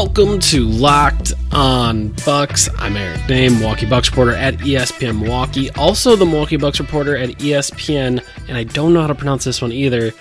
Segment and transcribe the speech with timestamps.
[0.00, 2.68] Welcome to Locked On Bucks.
[2.78, 5.70] I'm Eric Dame, Milwaukee Bucks reporter at ESPN Milwaukee.
[5.72, 9.60] Also, the Milwaukee Bucks reporter at ESPN, and I don't know how to pronounce this
[9.60, 10.12] one either.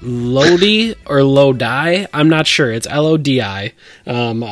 [0.00, 2.06] Lodi or Lodi?
[2.14, 2.72] I'm not sure.
[2.72, 3.74] It's L O D I.
[4.06, 4.42] Um,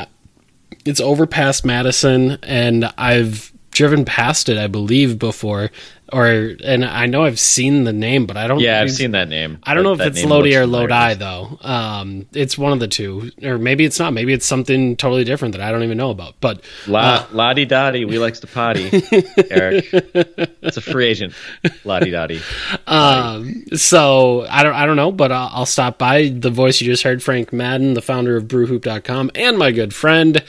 [0.85, 5.71] it's over past Madison, and I've driven past it, I believe, before.
[6.13, 6.27] Or
[6.63, 8.61] and I know I've seen the name, but I don't.
[8.61, 9.59] Yeah, I've seen that name.
[9.63, 10.67] I don't know if it's Lodi or.
[10.67, 11.59] Lodi though.
[11.63, 14.13] Um, it's one of the two, or maybe it's not.
[14.13, 16.35] Maybe it's something totally different that I don't even know about.
[16.41, 18.91] But La Lottie Dottie, we likes to potty.
[19.51, 21.33] Eric, it's a free agent.
[21.85, 22.43] Lottie Dottie.
[22.87, 25.11] um, so I don't, I don't know.
[25.11, 26.29] But I'll, I'll stop by.
[26.29, 30.45] The voice you just heard, Frank Madden, the founder of BrewHoop.com, and my good friend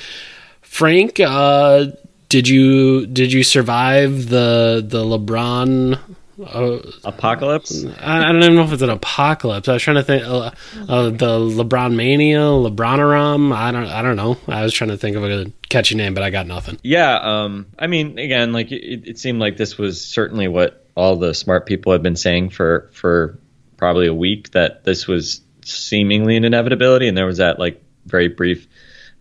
[0.62, 1.20] Frank.
[1.22, 1.88] Uh,
[2.36, 5.98] did you did you survive the the LeBron?
[6.38, 7.86] Uh, Apocalypse.
[7.86, 9.70] I I don't even know if it's an apocalypse.
[9.70, 10.52] I was trying to think uh,
[10.90, 13.56] uh, the LeBron mania, LeBronarum.
[13.56, 14.38] I don't, I don't know.
[14.50, 16.78] I was trying to think of a catchy name, but I got nothing.
[16.84, 17.16] Yeah.
[17.16, 17.68] Um.
[17.80, 21.66] I mean, again, like it, it seemed like this was certainly what all the smart
[21.66, 23.40] people had been saying for for
[23.78, 28.28] probably a week that this was seemingly an inevitability, and there was that like very
[28.28, 28.68] brief.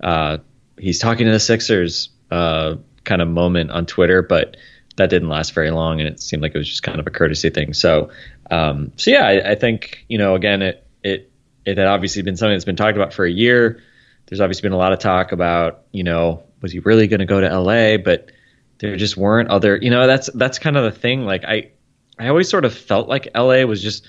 [0.00, 0.38] Uh,
[0.76, 2.08] he's talking to the Sixers.
[2.28, 4.56] Uh, kind of moment on Twitter, but
[4.96, 7.10] that didn't last very long, and it seemed like it was just kind of a
[7.10, 7.74] courtesy thing.
[7.74, 8.10] So,
[8.50, 11.30] um, so yeah, I, I think you know, again, it it
[11.64, 13.82] it had obviously been something that's been talked about for a year.
[14.26, 17.26] There's obviously been a lot of talk about, you know, was he really going to
[17.26, 17.98] go to LA?
[17.98, 18.30] But
[18.78, 21.24] there just weren't other, you know, that's that's kind of the thing.
[21.24, 21.70] Like I,
[22.18, 24.06] I always sort of felt like LA was just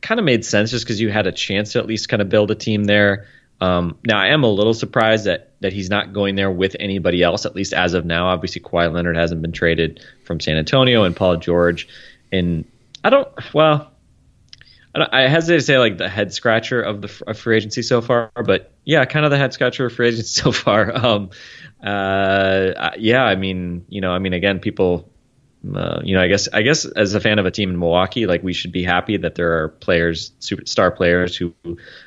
[0.00, 2.28] kind of made sense just because you had a chance to at least kind of
[2.28, 3.26] build a team there.
[3.60, 7.22] Um, now I am a little surprised that that he's not going there with anybody
[7.22, 8.28] else, at least as of now.
[8.28, 11.88] Obviously, Kawhi Leonard hasn't been traded from San Antonio, and Paul George.
[12.30, 12.64] And
[13.02, 13.28] I don't.
[13.52, 13.90] Well,
[14.94, 17.82] I, don't, I hesitate to say like the head scratcher of the of free agency
[17.82, 20.94] so far, but yeah, kind of the head scratcher of free agency so far.
[20.96, 21.30] Um,
[21.82, 25.10] uh, yeah, I mean, you know, I mean, again, people
[25.74, 28.26] uh, you know, I guess I guess as a fan of a team in Milwaukee,
[28.26, 31.54] like we should be happy that there are players, superstar players, who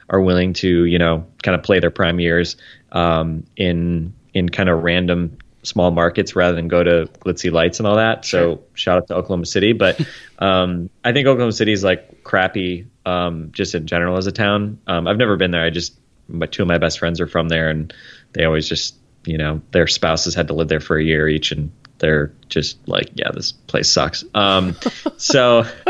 [0.09, 2.57] are willing to, you know, kind of play their prime years
[2.91, 7.87] um, in in kind of random small markets rather than go to glitzy lights and
[7.87, 8.25] all that.
[8.25, 9.99] So shout out to Oklahoma City, but
[10.39, 14.79] um, I think Oklahoma City is like crappy um, just in general as a town.
[14.87, 15.63] Um, I've never been there.
[15.63, 15.97] I just
[16.27, 17.93] my two of my best friends are from there, and
[18.33, 18.95] they always just
[19.25, 22.85] you know their spouses had to live there for a year each and they're just
[22.87, 24.25] like, yeah, this place sucks.
[24.35, 24.75] Um,
[25.17, 25.63] so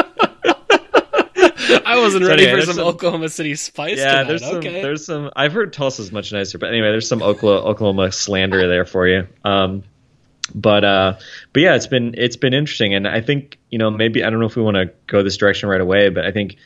[1.84, 3.98] I wasn't So ready anyway, for some, some- Oklahoma City spice.
[3.98, 4.82] yeah, there's some, okay.
[4.82, 5.32] there's some.
[5.36, 9.28] I've heard Tulsa's much nicer, but anyway, there's some Oklahoma, Oklahoma slander there for you.
[9.44, 9.84] Um,
[10.54, 11.18] but uh,
[11.54, 14.40] but yeah, it's been it's been interesting, and I think you know maybe I don't
[14.40, 16.58] know if we want to go this direction right away, but I think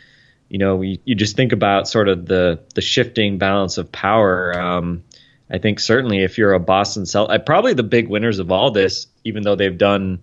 [0.49, 4.57] you know you, you just think about sort of the the shifting balance of power.
[4.59, 5.03] Um,
[5.49, 9.07] I think certainly if you're a Boston Celt, probably the big winners of all this,
[9.23, 10.19] even though they've done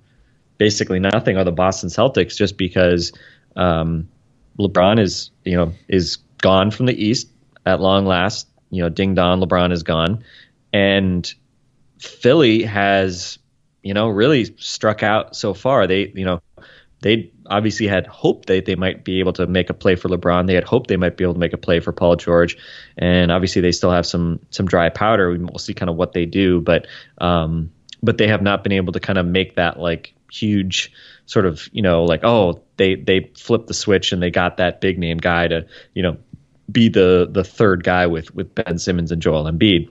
[0.58, 3.12] basically nothing, are the Boston Celtics, just because
[3.56, 4.08] um,
[4.58, 7.28] LeBron is you know is gone from the East
[7.64, 8.48] at long last.
[8.70, 10.24] You know, ding dong, LeBron is gone,
[10.72, 11.32] and
[11.98, 13.38] Philly has
[13.82, 15.86] you know really struck out so far.
[15.86, 16.40] They you know
[17.00, 20.46] they obviously had hoped that they might be able to make a play for LeBron.
[20.46, 22.56] They had hoped they might be able to make a play for Paul George,
[22.96, 25.30] and obviously they still have some some dry powder.
[25.30, 26.86] We'll see kind of what they do, but
[27.18, 27.70] um,
[28.02, 30.90] but they have not been able to kind of make that like huge
[31.26, 34.80] sort of you know like oh they they flipped the switch and they got that
[34.80, 36.16] big name guy to you know
[36.70, 39.90] be the the third guy with with Ben Simmons and Joel Embiid.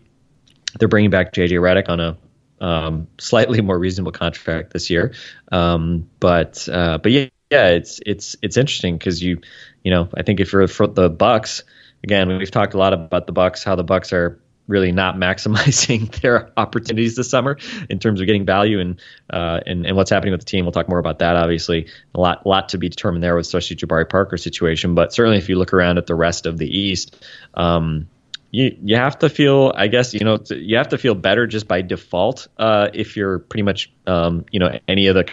[0.80, 2.18] They're bringing back JJ Redick on a
[2.60, 5.14] um, slightly more reasonable contract this year,
[5.52, 9.40] um, but uh, but yeah, yeah, it's it's it's interesting because you
[9.84, 11.64] you know I think if you're for the Bucks
[12.04, 16.10] again we've talked a lot about the Bucks how the Bucks are really not maximizing
[16.22, 17.58] their opportunities this summer
[17.90, 20.66] in terms of getting value and uh, and, and what's happening with the team.
[20.66, 21.36] We'll talk more about that.
[21.36, 24.96] Obviously, a lot lot to be determined there with especially Jabari Parker situation.
[24.96, 27.24] But certainly, if you look around at the rest of the East.
[27.54, 28.08] Um,
[28.54, 31.70] you you have to feel I guess you know you have to feel better just
[31.70, 35.26] by default uh, if you're pretty much um, you know any of the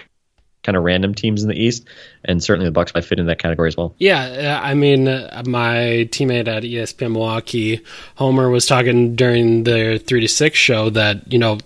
[0.68, 1.86] kind of random teams in the East,
[2.26, 3.94] and certainly the Bucks might fit in that category as well.
[3.96, 7.80] Yeah, I mean, uh, my teammate at ESPN Milwaukee,
[8.16, 11.56] Homer, was talking during their three to six show that you know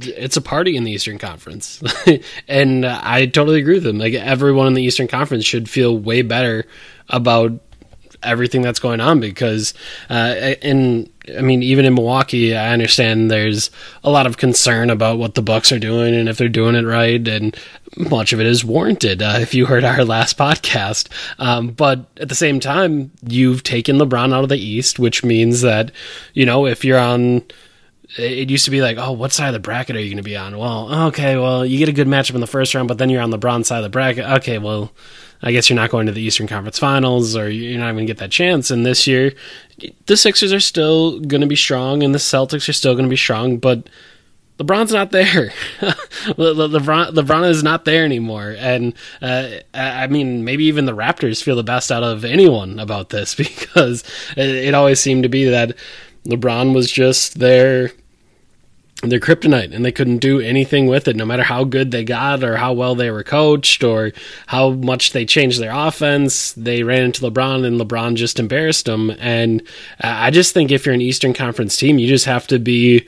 [0.00, 1.82] it's a party in the Eastern Conference,
[2.48, 3.98] and I totally agree with him.
[3.98, 6.66] Like everyone in the Eastern Conference should feel way better
[7.08, 7.52] about
[8.22, 9.74] everything that's going on because
[10.10, 13.70] uh, in I mean even in Milwaukee I understand there's
[14.02, 16.84] a lot of concern about what the Bucks are doing and if they're doing it
[16.84, 17.56] right and
[17.96, 22.28] much of it is warranted uh, if you heard our last podcast um, but at
[22.28, 25.92] the same time you've taken LeBron out of the East which means that
[26.34, 27.42] you know if you're on
[28.16, 30.22] it used to be like, oh, what side of the bracket are you going to
[30.22, 30.56] be on?
[30.56, 33.20] Well, okay, well, you get a good matchup in the first round, but then you're
[33.20, 34.24] on LeBron's side of the bracket.
[34.24, 34.92] Okay, well,
[35.42, 38.18] I guess you're not going to the Eastern Conference Finals or you're not even get
[38.18, 38.70] that chance.
[38.70, 39.32] And this year,
[40.06, 43.10] the Sixers are still going to be strong and the Celtics are still going to
[43.10, 43.88] be strong, but
[44.58, 45.52] LeBron's not there.
[46.36, 48.56] Le- LeBron, LeBron is not there anymore.
[48.58, 53.10] And uh, I mean, maybe even the Raptors feel the best out of anyone about
[53.10, 54.02] this because
[54.36, 55.76] it always seemed to be that
[56.26, 57.92] LeBron was just there
[59.02, 62.42] their kryptonite and they couldn't do anything with it no matter how good they got
[62.42, 64.12] or how well they were coached or
[64.46, 66.52] how much they changed their offense.
[66.54, 69.10] They ran into lebron and lebron just embarrassed them.
[69.18, 69.62] And
[70.02, 73.06] uh, i just think if you're an eastern conference team you just have to be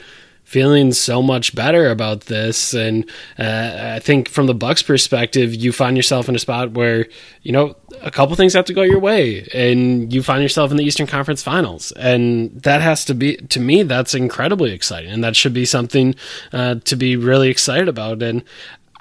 [0.51, 2.75] feeling so much better about this.
[2.75, 3.09] And
[3.39, 7.07] uh, I think from the Bucks' perspective, you find yourself in a spot where
[7.43, 10.77] you know a couple things have to go your way, and you find yourself in
[10.77, 15.23] the Eastern Conference Finals, and that has to be to me that's incredibly exciting, and
[15.23, 16.17] that should be something
[16.53, 18.21] uh, to be really excited about.
[18.21, 18.43] And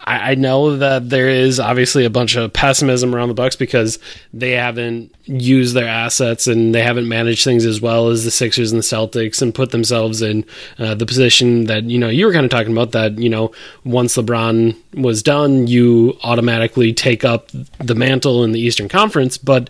[0.05, 3.99] I, I know that there is obviously a bunch of pessimism around the Bucks because
[4.33, 8.71] they haven't used their assets and they haven't managed things as well as the Sixers
[8.71, 10.45] and the Celtics and put themselves in
[10.77, 13.51] uh, the position that you know you were kind of talking about that you know
[13.83, 19.69] once LeBron was done you automatically take up the mantle in the Eastern Conference but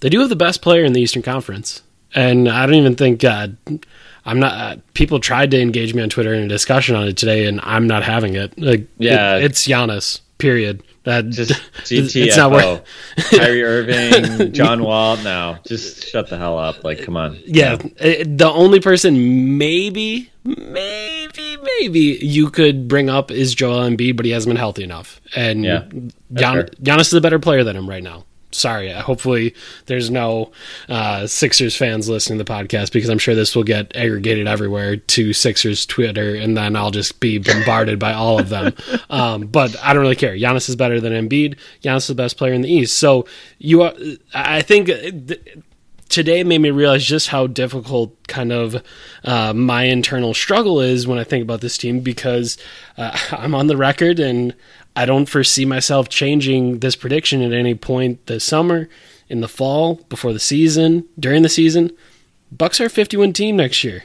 [0.00, 1.82] they do have the best player in the Eastern Conference.
[2.14, 3.48] And I don't even think uh,
[4.28, 4.52] I'm not.
[4.52, 7.60] Uh, people tried to engage me on Twitter in a discussion on it today, and
[7.62, 8.58] I'm not having it.
[8.58, 10.20] Like, yeah, it, it's Giannis.
[10.36, 10.82] Period.
[11.04, 11.52] That just
[11.84, 12.14] GTFO.
[12.26, 12.84] It's not worth.
[13.30, 15.16] Kyrie Irving, John Wall.
[15.16, 16.84] No, just shut the hell up.
[16.84, 17.38] Like, come on.
[17.46, 18.24] Yeah, yeah.
[18.26, 24.32] the only person maybe, maybe, maybe you could bring up is Joel Embiid, but he
[24.32, 25.22] hasn't been healthy enough.
[25.34, 25.88] And yeah,
[26.34, 28.90] Gian, Giannis is a better player than him right now sorry.
[28.90, 29.54] Hopefully,
[29.86, 30.52] there's no
[30.88, 34.96] uh, Sixers fans listening to the podcast because I'm sure this will get aggregated everywhere
[34.96, 38.74] to Sixers Twitter, and then I'll just be bombarded by all of them.
[39.10, 40.34] Um, but I don't really care.
[40.34, 41.56] Giannis is better than Embiid.
[41.82, 42.98] Giannis is the best player in the East.
[42.98, 43.26] So
[43.58, 43.94] you, are,
[44.34, 44.86] I think.
[44.86, 45.40] Th-
[46.08, 48.82] today made me realize just how difficult kind of
[49.24, 52.58] uh, my internal struggle is when I think about this team because
[52.96, 54.54] uh, I'm on the record and
[54.98, 58.88] I don't foresee myself changing this prediction at any point this summer,
[59.28, 61.92] in the fall, before the season, during the season.
[62.50, 64.02] Bucks are a 51 team next year.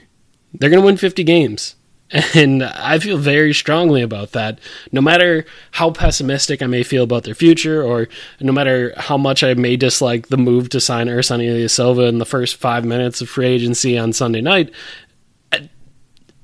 [0.54, 1.76] They're going to win 50 games.
[2.36, 4.60] And I feel very strongly about that.
[4.92, 8.08] No matter how pessimistic I may feel about their future, or
[8.40, 12.26] no matter how much I may dislike the move to sign Ersan Ilyasova in the
[12.26, 14.72] first five minutes of free agency on Sunday night,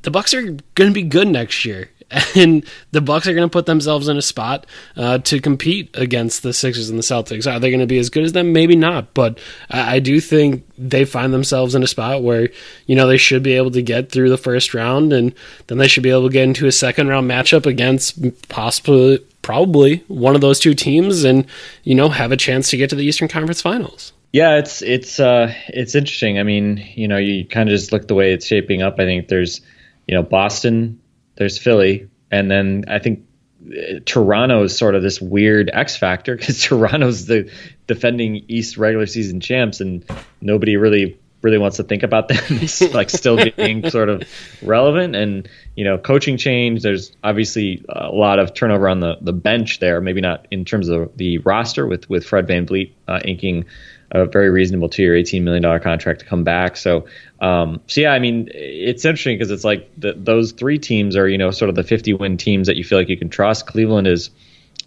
[0.02, 1.92] the Bucks are going to be good next year.
[2.36, 6.44] and the Bucks are going to put themselves in a spot uh, to compete against
[6.44, 7.52] the Sixers and the Celtics.
[7.52, 8.52] Are they going to be as good as them?
[8.54, 9.40] Maybe not, but
[9.70, 12.50] I, I do think they find themselves in a spot where
[12.88, 15.34] you know they should be able to get through the first round, and
[15.68, 20.04] then they should be able to get into a second round matchup against possibly probably
[20.08, 21.46] one of those two teams, and
[21.84, 24.14] you know have a chance to get to the Eastern Conference Finals.
[24.32, 26.40] Yeah, it's it's uh it's interesting.
[26.40, 28.96] I mean, you know, you kind of just look the way it's shaping up.
[29.00, 29.62] I think there's,
[30.08, 31.00] you know, Boston
[31.40, 33.26] there's Philly, and then I think
[33.66, 37.52] uh, Toronto is sort of this weird X factor because Toronto's the
[37.88, 40.06] defending East regular season champs, and
[40.42, 44.24] nobody really really wants to think about them like still being sort of
[44.62, 45.16] relevant.
[45.16, 46.84] And you know, coaching change.
[46.84, 50.02] There's obviously a lot of turnover on the the bench there.
[50.02, 53.66] Maybe not in terms of the roster with with Fred VanVleet uh, inking
[54.12, 56.78] a very reasonable two-year, eighteen million dollar contract to come back.
[56.78, 57.06] So,
[57.40, 61.28] um, so yeah, I mean, it's interesting because it's like the, those three teams are
[61.28, 63.68] you know sort of the fifty-win teams that you feel like you can trust.
[63.68, 64.32] Cleveland has,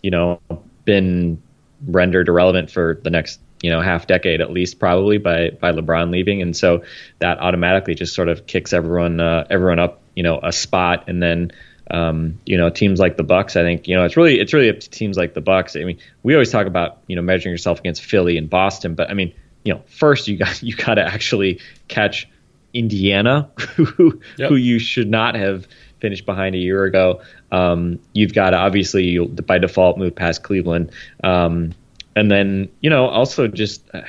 [0.02, 0.40] you know,
[0.84, 1.42] been
[1.86, 6.10] rendered irrelevant for the next you know half decade at least probably by by LeBron
[6.10, 6.82] leaving, and so
[7.20, 11.22] that automatically just sort of kicks everyone uh, everyone up you know a spot, and
[11.22, 11.52] then
[11.92, 13.54] um, you know teams like the Bucks.
[13.54, 15.76] I think you know it's really it's really up to teams like the Bucks.
[15.76, 19.10] I mean, we always talk about you know measuring yourself against Philly and Boston, but
[19.10, 19.32] I mean
[19.62, 22.28] you know first you got you got to actually catch
[22.74, 24.48] Indiana, who yep.
[24.48, 25.68] who you should not have
[26.00, 27.20] finished behind a year ago.
[27.52, 30.90] Um, you've got to obviously by default move past Cleveland,
[31.22, 31.74] um,
[32.16, 34.00] and then you know also just uh,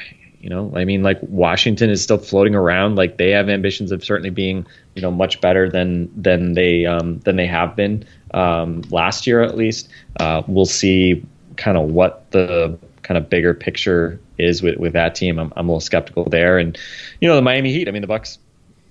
[0.44, 2.96] you know I mean like Washington is still floating around.
[2.96, 7.20] Like they have ambitions of certainly being you know much better than than they um,
[7.20, 9.90] than they have been um, last year at least.
[10.20, 15.16] Uh, we'll see kind of what the kind of bigger picture is with, with that
[15.16, 15.40] team.
[15.40, 16.58] I'm, I'm a little skeptical there.
[16.58, 16.78] And,
[17.22, 18.40] you know, the Miami Heat, I mean, the Bucks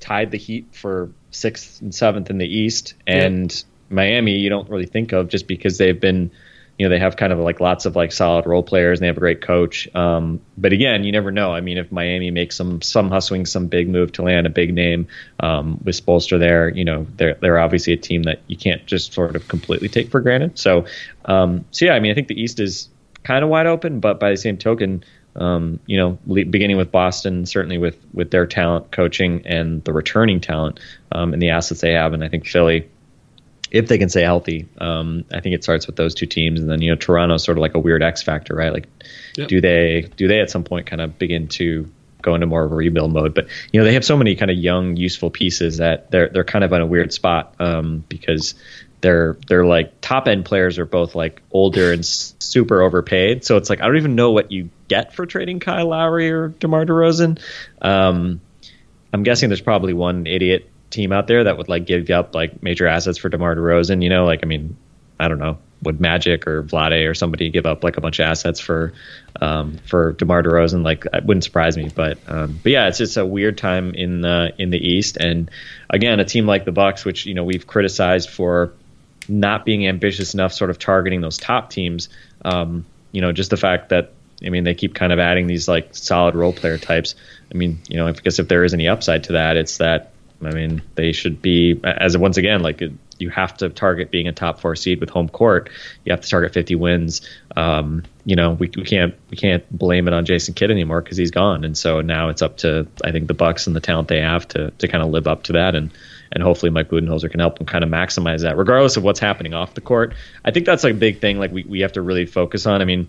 [0.01, 3.95] tied the Heat for sixth and seventh in the East, and yeah.
[3.95, 6.31] Miami you don't really think of just because they've been,
[6.79, 9.07] you know, they have kind of like lots of like solid role players and they
[9.07, 9.89] have a great coach.
[9.95, 11.53] Um, but again, you never know.
[11.53, 14.75] I mean, if Miami makes some some hustling, some big move to land a big
[14.75, 15.07] name
[15.41, 19.13] um, with Spoelstra there, you know, they're they're obviously a team that you can't just
[19.13, 20.59] sort of completely take for granted.
[20.59, 20.87] So,
[21.27, 22.89] um, so yeah, I mean, I think the East is
[23.23, 25.05] kind of wide open, but by the same token,
[25.37, 30.41] um, you know, beginning with Boston, certainly with with their talent, coaching, and the returning
[30.41, 30.81] talent
[31.13, 32.89] um, and the assets they have, and I think Philly,
[33.73, 36.69] if they can stay healthy, um, I think it starts with those two teams, and
[36.69, 38.73] then you know Toronto's sort of like a weird X factor, right?
[38.73, 38.87] Like,
[39.35, 39.49] yep.
[39.49, 42.71] do they do they at some point kind of begin to go into more of
[42.71, 43.35] a rebuild mode?
[43.35, 46.45] But you know they have so many kind of young, useful pieces that they're they're
[46.45, 48.55] kind of in a weird spot um, because
[49.01, 53.43] they're they're like top end players are both like older and super overpaid.
[53.43, 56.49] So it's like I don't even know what you get for trading Kyle Lowry or
[56.49, 57.41] DeMar DeRozan.
[57.81, 58.43] Um,
[59.15, 62.63] I'm guessing there's probably one idiot team out there that would like give up like
[62.63, 64.03] major assets for DeMar DeRozan.
[64.03, 64.77] You know, like I mean,
[65.19, 68.25] I don't know, would Magic or Vlade or somebody give up like a bunch of
[68.25, 68.93] assets for
[69.41, 70.85] um, for DeMar DeRozan?
[70.85, 71.91] Like, it wouldn't surprise me.
[71.95, 75.17] But um, but yeah, it's just a weird time in the in the East.
[75.17, 75.51] And
[75.91, 78.73] again, a team like the Bucks, which you know we've criticized for
[79.29, 82.09] not being ambitious enough, sort of targeting those top teams.
[82.45, 84.13] Um, you know, just the fact that
[84.45, 87.17] I mean they keep kind of adding these like solid role player types.
[87.53, 90.13] I mean, you know, guess if there is any upside to that, it's that
[90.47, 92.83] I mean they should be as once again like
[93.19, 95.71] you have to target being a top four seed with home court.
[96.05, 97.23] You have to target 50 wins.
[97.57, 101.17] Um, you know, we, we can't we can't blame it on Jason Kidd anymore because
[101.17, 104.09] he's gone, and so now it's up to I think the Bucks and the talent
[104.09, 105.91] they have to to kind of live up to that and
[106.33, 109.53] and hopefully Mike Budenholzer can help them kind of maximize that, regardless of what's happening
[109.53, 110.15] off the court.
[110.45, 111.39] I think that's like a big thing.
[111.39, 112.81] Like we, we have to really focus on.
[112.81, 113.09] I mean,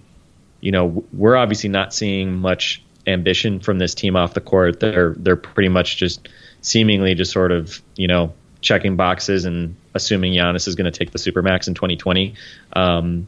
[0.60, 4.80] you know, we're obviously not seeing much ambition from this team off the court.
[4.80, 6.28] They're they're pretty much just
[6.64, 11.12] seemingly just sort of you know checking boxes and assuming Giannis is going to take
[11.12, 12.34] the supermax in 2020.
[12.74, 13.28] Um,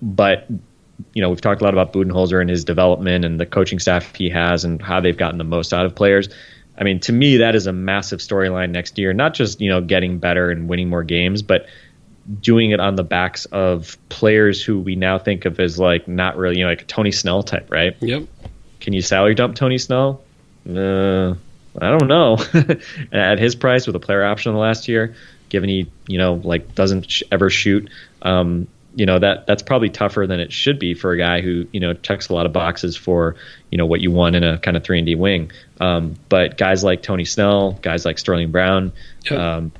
[0.00, 0.46] but
[1.12, 4.14] you know, we've talked a lot about Budenholzer and his development and the coaching staff
[4.14, 6.28] he has and how they've gotten the most out of players.
[6.76, 9.12] I mean, to me, that is a massive storyline next year.
[9.12, 11.66] Not just you know getting better and winning more games, but
[12.40, 16.36] doing it on the backs of players who we now think of as like not
[16.36, 17.96] really you know like Tony Snell type, right?
[18.00, 18.24] Yep.
[18.80, 20.22] Can you salary dump Tony Snell?
[20.68, 21.34] Uh,
[21.80, 22.38] I don't know.
[23.12, 25.14] At his price with a player option in the last year,
[25.48, 27.90] given he you know like doesn't sh- ever shoot,
[28.22, 31.66] um, you know that that's probably tougher than it should be for a guy who
[31.72, 33.36] you know checks a lot of boxes for
[33.70, 35.52] you know what you want in a kind of three and D wing.
[35.80, 38.92] Um, but guys like Tony Snell, guys like Sterling Brown,
[39.30, 39.38] yep.
[39.38, 39.72] um,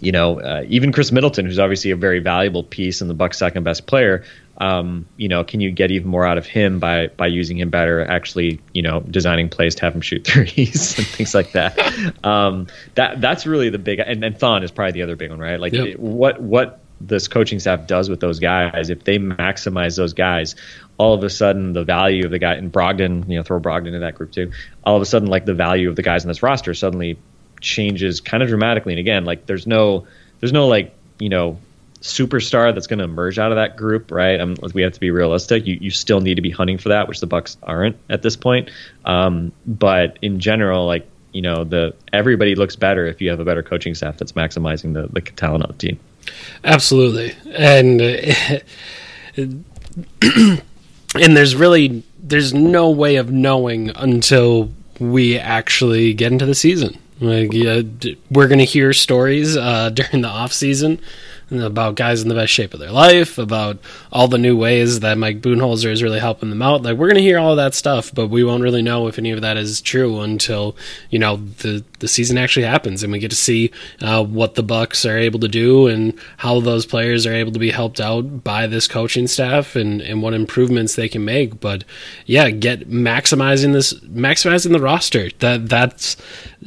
[0.00, 3.38] you know, uh, even Khris Middleton, who's obviously a very valuable piece and the Bucks'
[3.38, 4.24] second best player.
[4.58, 7.70] Um, you know, can you get even more out of him by by using him
[7.70, 8.04] better?
[8.04, 11.78] Actually, you know, designing plays to have him shoot threes and things like that.
[12.24, 13.98] Um, that that's really the big.
[13.98, 15.58] And, and Thon is probably the other big one, right?
[15.58, 15.98] Like, yep.
[15.98, 20.54] what what this coaching staff does with those guys, if they maximize those guys,
[20.98, 23.94] all of a sudden the value of the guy in Brogdon, you know, throw Brogdon
[23.94, 24.52] in that group too.
[24.84, 27.18] All of a sudden, like the value of the guys in this roster suddenly
[27.60, 28.92] changes kind of dramatically.
[28.92, 30.06] And again, like there's no,
[30.40, 31.58] there's no like you know
[32.04, 34.38] superstar that's going to emerge out of that group, right?
[34.38, 35.66] Um, we have to be realistic.
[35.66, 38.36] You you still need to be hunting for that, which the Bucks aren't at this
[38.36, 38.70] point.
[39.06, 43.44] Um, but in general, like you know, the everybody looks better if you have a
[43.44, 45.98] better coaching staff that's maximizing the the talent on the team.
[46.62, 48.00] Absolutely, and
[50.20, 50.62] and
[51.14, 54.70] there's really there's no way of knowing until
[55.00, 56.98] we actually get into the season.
[57.20, 57.80] Like, yeah,
[58.30, 61.00] we're going to hear stories uh, during the off season
[61.50, 63.78] about guys in the best shape of their life, about
[64.12, 66.82] all the new ways that Mike Budenholzer is really helping them out.
[66.82, 69.18] Like we're going to hear all of that stuff, but we won't really know if
[69.18, 70.76] any of that is true until
[71.10, 73.70] you know the the season actually happens and we get to see
[74.02, 77.58] uh, what the Bucks are able to do and how those players are able to
[77.58, 81.60] be helped out by this coaching staff and and what improvements they can make.
[81.60, 81.84] But
[82.26, 85.30] yeah, get maximizing this, maximizing the roster.
[85.38, 86.18] That that's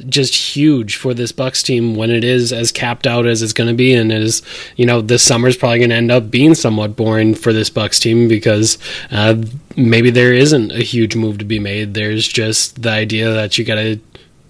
[0.08, 3.68] just huge for this Bucks team when it is as capped out as it's going
[3.68, 4.42] to be, and is
[4.74, 7.70] you know this summer is probably going to end up being somewhat boring for this
[7.70, 8.76] Bucks team because
[9.12, 9.40] uh,
[9.76, 11.94] maybe there isn't a huge move to be made.
[11.94, 14.00] There's just the idea that you got to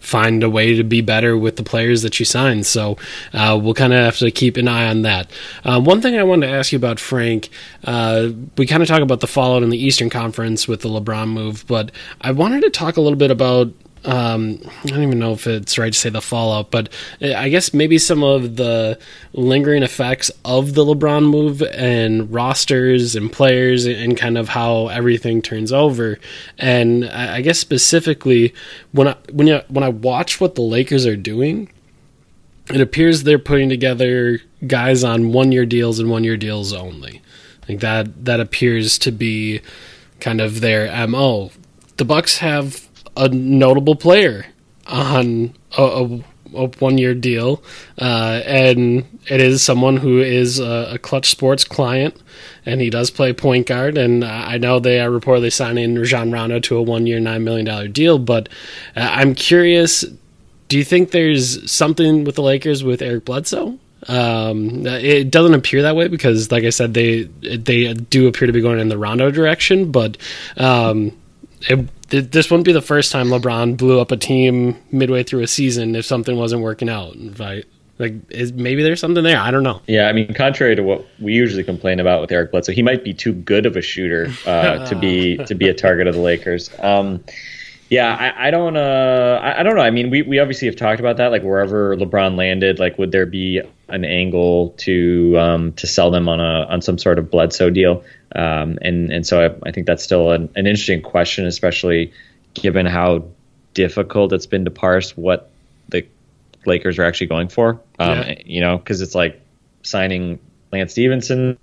[0.01, 2.65] find a way to be better with the players that you sign.
[2.65, 2.97] So
[3.33, 5.31] uh, we'll kind of have to keep an eye on that.
[5.65, 7.49] Uh, one thing I wanted to ask you about, Frank,
[7.85, 11.29] uh, we kind of talk about the fallout in the Eastern Conference with the LeBron
[11.29, 11.91] move, but
[12.21, 13.73] I wanted to talk a little bit about
[14.05, 16.89] um, I don't even know if it's right to say the fallout, but
[17.21, 18.99] I guess maybe some of the
[19.33, 25.43] lingering effects of the LeBron move and rosters and players and kind of how everything
[25.43, 26.19] turns over.
[26.59, 28.55] And I guess specifically
[28.93, 31.71] when I when you, when I watch what the Lakers are doing,
[32.71, 37.23] it appears they're putting together guys on one year deals and one year deals only.
[37.69, 39.61] Like that that appears to be
[40.21, 41.51] kind of their mo.
[41.97, 42.88] The Bucks have
[43.19, 44.47] a notable player
[44.87, 47.63] on a, a, a one year deal,
[48.01, 52.17] uh, and it is someone who is a, a, Clutch Sports client,
[52.65, 53.99] and he does play point guard.
[53.99, 57.93] And I know they are reportedly signing Rajon Rondo to a one year, $9 million
[57.93, 58.49] deal, but
[58.97, 60.07] uh, I'm curious
[60.69, 63.79] do you think there's something with the Lakers with Eric Bledsoe?
[64.07, 68.53] Um, it doesn't appear that way because, like I said, they they do appear to
[68.53, 70.17] be going in the Rondo direction, but
[70.57, 71.17] um,
[71.63, 75.47] it this wouldn't be the first time LeBron blew up a team midway through a
[75.47, 77.15] season if something wasn't working out.
[77.39, 77.65] Right?
[77.99, 79.39] Like, is, maybe there's something there.
[79.39, 79.83] I don't know.
[79.89, 83.03] Yeah, I mean, contrary to what we usually complain about with Eric Bledsoe, he might
[83.03, 86.21] be too good of a shooter uh, to be to be a target of the
[86.21, 86.71] Lakers.
[86.79, 87.25] Um,
[87.91, 88.77] yeah, I, I don't.
[88.77, 89.83] Uh, I, I, don't know.
[89.83, 91.33] I mean, we, we obviously have talked about that.
[91.33, 96.29] Like wherever LeBron landed, like would there be an angle to um, to sell them
[96.29, 98.05] on a on some sort of Bledsoe deal?
[98.35, 102.13] Um, and and so I, I think that's still an, an, interesting question, especially
[102.55, 103.25] given how
[103.75, 105.51] difficult it's been to parse what
[105.89, 106.07] the
[106.67, 107.81] Lakers are actually going for.
[107.99, 108.35] Um, yeah.
[108.45, 109.41] You know, because it's like
[109.83, 110.39] signing
[110.73, 111.59] Lance Stephenson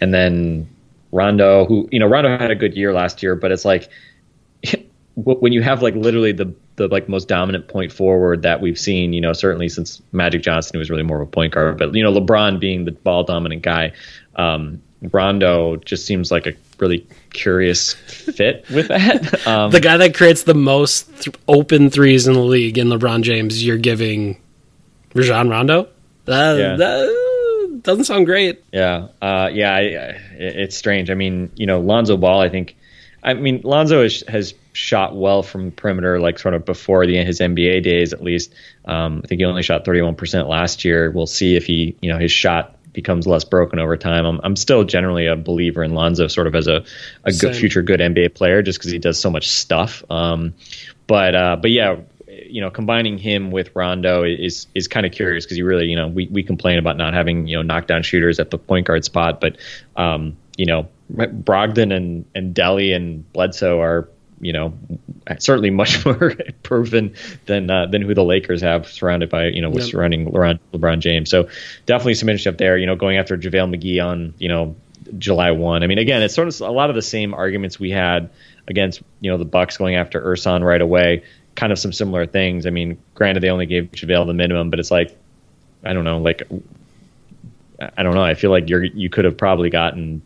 [0.00, 0.68] and then
[1.12, 3.88] Rondo, who you know Rondo had a good year last year, but it's like
[5.16, 9.14] when you have like literally the the like most dominant point forward that we've seen,
[9.14, 12.02] you know, certainly since Magic Johnson was really more of a point guard, but you
[12.02, 13.92] know, LeBron being the ball dominant guy,
[14.36, 19.40] um, Rondo just seems like a really curious fit with that.
[19.46, 23.22] Um, the guy that creates the most th- open threes in the league in LeBron
[23.22, 24.38] James, you're giving
[25.14, 25.88] Rajon Rondo.
[26.26, 26.76] That, yeah.
[26.76, 28.64] that doesn't sound great.
[28.72, 31.10] Yeah, uh, yeah, I, I, it's strange.
[31.10, 32.76] I mean, you know, Lonzo Ball, I think
[33.26, 37.40] I mean, Lonzo has, has shot well from perimeter, like sort of before the, his
[37.40, 38.54] NBA days, at least.
[38.84, 41.10] Um, I think he only shot 31% last year.
[41.10, 44.26] We'll see if he, you know, his shot becomes less broken over time.
[44.26, 46.84] I'm, I'm still generally a believer in Lonzo, sort of as a,
[47.24, 50.04] a good future good NBA player, just because he does so much stuff.
[50.10, 50.54] Um,
[51.06, 51.96] but uh, but yeah,
[52.28, 55.96] you know, combining him with Rondo is is kind of curious because you really, you
[55.96, 59.04] know, we, we complain about not having you know knockdown shooters at the point guard
[59.04, 59.56] spot, but
[59.96, 64.08] um, you know, Brogdon and and Delly and Bledsoe are
[64.40, 64.74] you know
[65.38, 67.14] certainly much more proven
[67.46, 69.90] than uh, than who the Lakers have surrounded by you know with yep.
[69.90, 71.30] surrounding LeBron, LeBron James.
[71.30, 71.48] So
[71.86, 72.78] definitely some interesting stuff there.
[72.78, 74.76] You know, going after JaVale McGee on you know
[75.18, 75.82] July one.
[75.82, 78.30] I mean, again, it's sort of a lot of the same arguments we had
[78.68, 81.24] against you know the Bucks going after Ersan right away.
[81.54, 82.66] Kind of some similar things.
[82.66, 85.16] I mean, granted they only gave JaVale the minimum, but it's like
[85.84, 86.42] I don't know, like
[87.96, 88.22] I don't know.
[88.22, 90.22] I feel like you're you could have probably gotten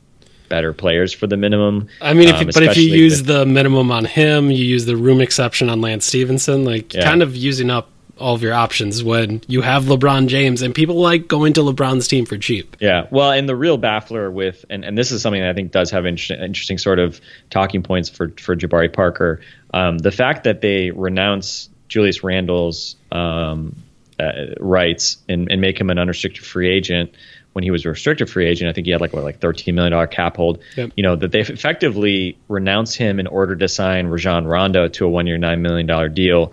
[0.50, 1.88] better players for the minimum.
[2.02, 4.84] I mean, if um, but if you use the, the minimum on him, you use
[4.84, 7.04] the room exception on Lance Stephenson, like yeah.
[7.04, 10.96] kind of using up all of your options when you have LeBron James and people
[10.96, 12.76] like going to LeBron's team for cheap.
[12.78, 13.06] Yeah.
[13.10, 15.90] Well, and the real baffler with, and, and this is something that I think does
[15.92, 19.40] have interesting, interesting sort of talking points for, for Jabari Parker.
[19.72, 23.76] Um, the fact that they renounce Julius Randle's um,
[24.20, 27.14] uh, rights and, and make him an unrestricted free agent
[27.52, 28.68] when he was a restricted free agent.
[28.68, 30.60] I think he had like what, like thirteen million dollar cap hold.
[30.76, 30.92] Yep.
[30.96, 35.08] You know that they effectively renounced him in order to sign Rajon Rondo to a
[35.08, 36.52] one year nine million dollar deal.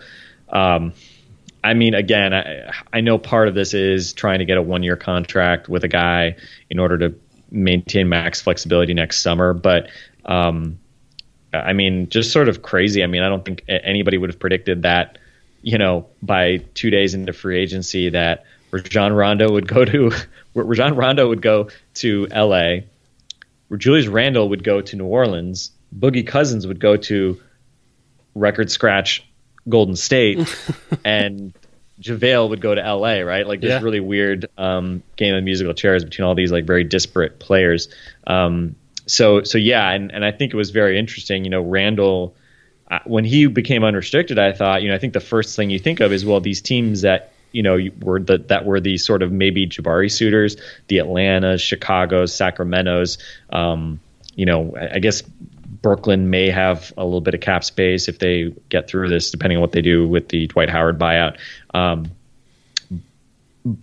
[0.49, 0.93] Um,
[1.63, 4.83] I mean, again, I, I know part of this is trying to get a one
[4.83, 6.37] year contract with a guy
[6.69, 7.15] in order to
[7.51, 9.89] maintain max flexibility next summer, but.
[10.25, 10.79] Um,
[11.53, 13.01] I mean, just sort of crazy.
[13.03, 15.17] I mean, I don't think anybody would have predicted that,
[15.61, 20.11] you know, by two days into free agency that Rajon Rondo would go to
[20.53, 22.85] where Rajon Rondo would go to L.A.
[23.67, 25.71] Where Julius Randle would go to New Orleans.
[25.97, 27.39] Boogie Cousins would go to
[28.35, 29.23] record scratch
[29.67, 30.39] Golden State,
[31.05, 31.53] and
[32.01, 33.47] JaVale would go to LA, right?
[33.47, 33.81] Like this Yeah.
[33.81, 37.89] really weird um, game of musical chairs between all these like very disparate players.
[38.25, 38.75] Um,
[39.05, 41.43] so so yeah, and, and I think it was very interesting.
[41.45, 42.35] You know, Randle
[42.91, 45.79] uh, when he became unrestricted, I thought, you know, I think the first thing you
[45.79, 49.21] think of is well, these teams that you know were the, that were the sort
[49.21, 50.57] of maybe Jabari suitors,
[50.87, 53.17] the Atlantas, Chicago's, Sacramento's.
[53.49, 53.99] Um,
[54.35, 55.23] you know, I, I guess
[55.81, 59.57] Brooklyn may have a little bit of cap space if they get through this, depending
[59.57, 61.37] on what they do with the Dwight Howard buyout.
[61.73, 62.11] Um,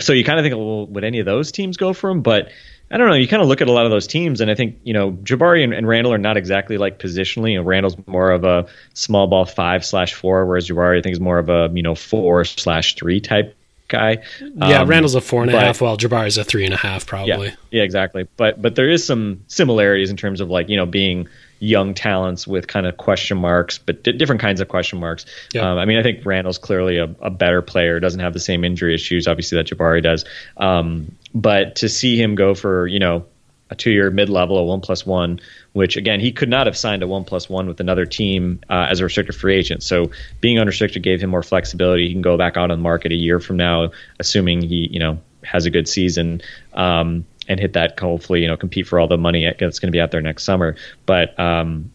[0.01, 2.23] so you kind of think, well, would any of those teams go for him?
[2.23, 2.51] But
[2.95, 3.15] I don't know.
[3.17, 5.11] You kind of look at a lot of those teams, and I think you know
[5.13, 7.51] Jabari and, and Randle are not exactly like positionally.
[7.53, 11.15] You know, Randle's more of a small ball five slash four, whereas Jabari I think
[11.15, 13.57] is more of a you know four slash three type
[13.89, 14.19] guy.
[14.41, 16.77] Yeah, Um, Randle's a four and a but- half, while Jabari's a three and a
[16.77, 17.49] half, probably.
[17.49, 18.29] yeah, yeah, exactly.
[18.37, 21.27] But but there is some similarities in terms of like you know being
[21.61, 25.25] young talents with kind of question marks, but di different kinds of question marks.
[25.53, 25.73] Yeah.
[25.73, 28.65] Um, I mean, I think Randle's clearly a, a better player, doesn't have the same
[28.65, 30.25] injury issues, obviously that Jabari does.
[30.59, 33.27] Um, but to see him go for you know
[33.71, 35.41] a two-year mid-level, a one plus one,
[35.73, 38.87] which again he could not have signed a one plus one with another team uh,
[38.91, 39.83] as a restricted free agent.
[39.83, 42.07] So being unrestricted gave him more flexibility.
[42.07, 44.99] He can go back out on the market a year from now, assuming he you
[44.99, 46.41] know has a good season.
[46.73, 49.93] Um, and hit that hopefully you know compete for all the money that's going to
[49.93, 51.91] be out there next summer but um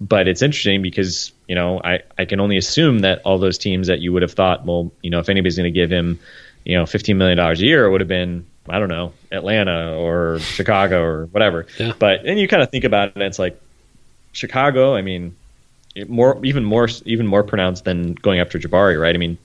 [0.00, 3.86] but it's interesting because you know I, I can only assume that all those teams
[3.86, 6.18] that you would have thought well you know if anybody's going to give him
[6.64, 9.96] you know 15 million dollars a year it would have been I don't know Atlanta
[9.96, 11.92] or Chicago or whatever Yeah.
[11.98, 13.60] but then you kind of think about it and it's like
[14.32, 15.34] Chicago I mean
[16.08, 19.38] more even more even more pronounced than going after Jabari right I mean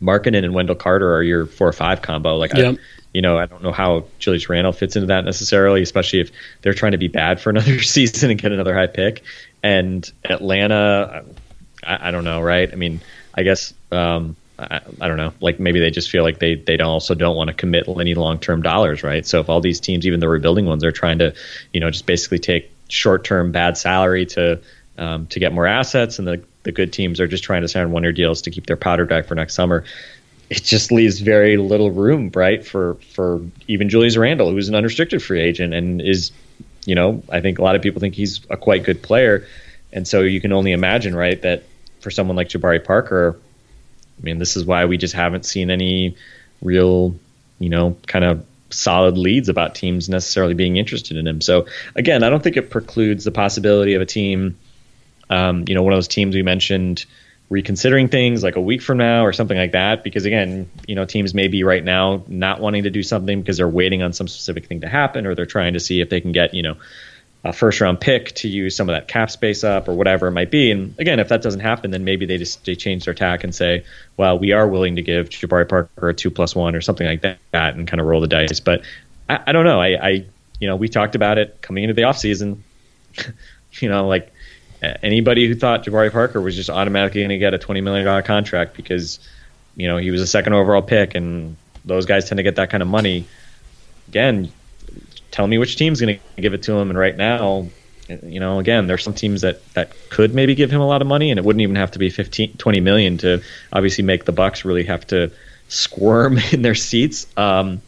[0.00, 2.58] Markkanen and Wendell Carter are your four or five combo like I,
[3.12, 6.30] you know, I don't know how Julius Randle fits into that necessarily, especially if
[6.62, 9.24] they're trying to be bad for another season and get another high pick.
[9.62, 11.24] And Atlanta,
[11.82, 12.70] I, I don't know, right?
[12.70, 13.00] I mean,
[13.34, 15.32] I guess um, I, I don't know.
[15.40, 18.38] Like maybe they just feel like they they also don't want to commit any long
[18.38, 19.24] term dollars, right?
[19.24, 21.34] So if all these teams, even the rebuilding ones, are trying to,
[21.72, 24.60] you know, just basically take short term bad salary to
[24.96, 27.90] um, to get more assets, and the the good teams are just trying to sign
[27.92, 29.84] one year deals to keep their powder dry for next summer
[30.50, 35.22] it just leaves very little room, right, for for even Julius Randle, who's an unrestricted
[35.22, 36.32] free agent and is,
[36.86, 39.46] you know, I think a lot of people think he's a quite good player,
[39.92, 41.64] and so you can only imagine, right, that
[42.00, 43.38] for someone like Jabari Parker,
[44.18, 46.16] I mean, this is why we just haven't seen any
[46.62, 47.14] real,
[47.58, 51.40] you know, kind of solid leads about teams necessarily being interested in him.
[51.40, 54.58] So again, I don't think it precludes the possibility of a team,
[55.30, 57.06] um, you know, one of those teams we mentioned
[57.50, 61.06] reconsidering things like a week from now or something like that because again you know
[61.06, 64.28] teams may be right now not wanting to do something because they're waiting on some
[64.28, 66.76] specific thing to happen or they're trying to see if they can get you know
[67.44, 70.32] a first round pick to use some of that cap space up or whatever it
[70.32, 70.70] might be.
[70.70, 73.54] And again if that doesn't happen then maybe they just they change their tack and
[73.54, 73.84] say
[74.16, 77.22] well we are willing to give Jabari Parker a two plus one or something like
[77.22, 78.60] that and kind of roll the dice.
[78.60, 78.82] But
[79.28, 79.80] I, I don't know.
[79.80, 80.10] I, I
[80.60, 82.58] you know we talked about it coming into the offseason.
[83.80, 84.32] You know like
[84.80, 88.22] anybody who thought Jabari Parker was just automatically going to get a twenty million dollar
[88.22, 89.18] contract because
[89.76, 92.70] you know he was a second overall pick, and those guys tend to get that
[92.70, 93.26] kind of money.
[94.08, 94.50] Again,
[95.38, 96.90] tell me which team's going to give it to him.
[96.90, 97.68] And right now,
[98.08, 101.06] you know, again, there's some teams that that could maybe give him a lot of
[101.06, 103.40] money, and it wouldn't even have to be 15, 20 million to
[103.72, 105.30] obviously make the Bucks really have to
[105.68, 107.28] squirm in their seats.
[107.36, 107.80] Um,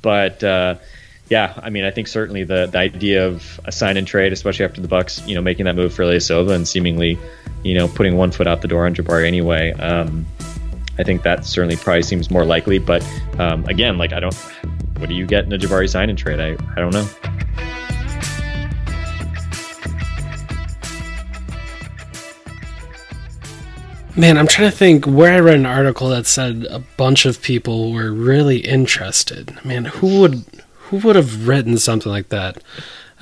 [0.00, 0.76] but uh,
[1.28, 4.64] yeah, I mean, I think certainly the, the idea of a sign and trade, especially
[4.64, 7.18] after the Bucks, you know, making that move for Ilyasova and seemingly,
[7.64, 9.72] you know, putting one foot out the door on Jabari anyway.
[9.72, 10.24] Um,
[10.98, 12.78] I think that certainly probably seems more likely.
[12.78, 13.04] But
[13.40, 14.36] um, again, like I don't,
[15.02, 16.38] what do you get in a Jabari sign and trade?
[16.38, 17.04] I I don't know.
[24.14, 27.42] Man, I'm trying to think where I read an article that said a bunch of
[27.42, 29.52] people were really interested.
[29.64, 30.44] Man, who would
[30.84, 32.62] who would have written something like that?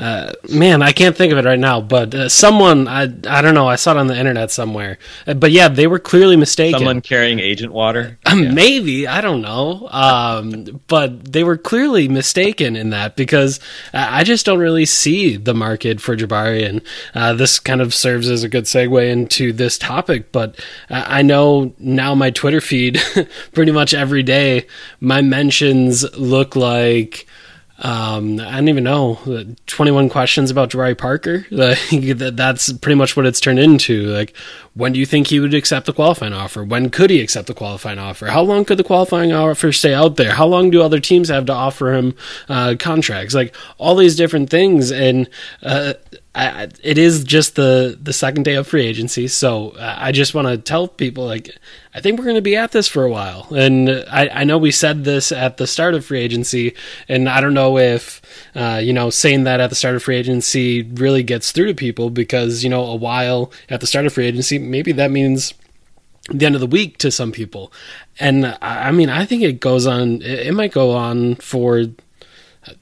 [0.01, 3.55] Uh, man, I can't think of it right now, but uh, someone I I don't
[3.55, 3.69] know.
[3.69, 4.99] I saw it on the internet somewhere.
[5.27, 6.79] Uh, but yeah, they were clearly mistaken.
[6.79, 8.19] Someone carrying agent water.
[8.25, 13.61] Um, Maybe I don't know, um, but they were clearly mistaken in that because
[13.93, 16.81] uh, I just don't really see the market for Jabari, and
[17.15, 20.33] uh, this kind of serves as a good segue into this topic.
[20.33, 20.59] But
[20.89, 22.99] uh, I know now my Twitter feed,
[23.53, 24.67] pretty much every day,
[24.99, 27.27] my mentions look like
[27.81, 29.19] um, I don't even know.
[29.67, 31.47] 21 questions about Jabari Parker.
[32.31, 34.07] that's pretty much what it's turned into.
[34.07, 34.35] Like,
[34.75, 36.63] when do you think he would accept the qualifying offer?
[36.65, 38.27] When could he accept the qualifying offer?
[38.27, 40.33] How long could the qualifying offer stay out there?
[40.33, 42.15] How long do other teams have to offer him
[42.49, 43.35] uh, contracts?
[43.35, 44.93] Like, all these different things.
[44.93, 45.29] And
[45.63, 45.95] uh,
[46.33, 50.47] I, it is just the the second day of free agency, so I just want
[50.47, 51.51] to tell people like
[51.93, 54.57] I think we're going to be at this for a while, and I, I know
[54.57, 56.77] we said this at the start of free agency,
[57.09, 58.23] and I don't know if
[58.55, 61.75] uh, you know saying that at the start of free agency really gets through to
[61.75, 65.55] people because you know a while at the start of free agency maybe that means
[66.31, 67.73] the end of the week to some people,
[68.19, 71.87] and I mean I think it goes on it might go on for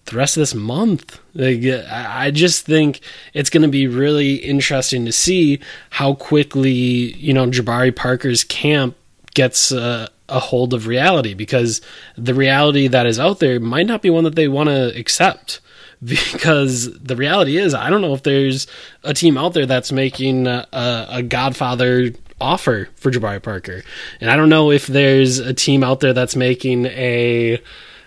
[0.07, 1.21] the rest of this month.
[1.35, 3.01] Like, I just think
[3.33, 5.61] it's going to be really interesting to see
[5.91, 8.97] how quickly you know Jabari Parker's camp
[9.35, 11.81] gets uh, a hold of reality because
[12.17, 15.61] the reality that is out there might not be one that they want to accept.
[16.05, 18.69] Because the reality is, I don't know if there's
[19.03, 23.83] a team out there that's making a, a Godfather offer for Jabari Parker,
[24.21, 27.61] and I don't know if there's a team out there that's making a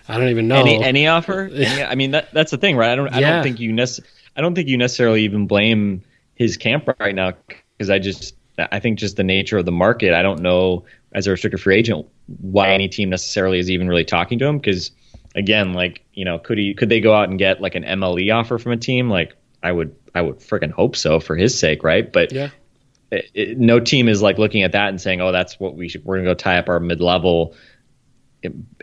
[0.08, 1.42] I don't even know any any offer.
[1.52, 2.90] Any, I mean, that that's the thing, right?
[2.90, 3.08] I don't.
[3.08, 3.34] I yeah.
[3.34, 4.04] don't think you nec-
[4.36, 6.02] I don't think you necessarily even blame
[6.34, 7.32] his camp right now
[7.76, 10.12] because I just I think just the nature of the market.
[10.12, 12.06] I don't know as a restricted free agent
[12.40, 14.90] why any team necessarily is even really talking to him because
[15.34, 18.34] again, like you know, could he could they go out and get like an MLE
[18.34, 19.10] offer from a team?
[19.10, 22.10] Like I would I would freaking hope so for his sake, right?
[22.10, 22.50] But yeah.
[23.10, 25.88] It, it, no team is like looking at that and saying, "Oh, that's what we
[25.88, 26.02] should.
[26.02, 27.54] We're gonna go tie up our mid level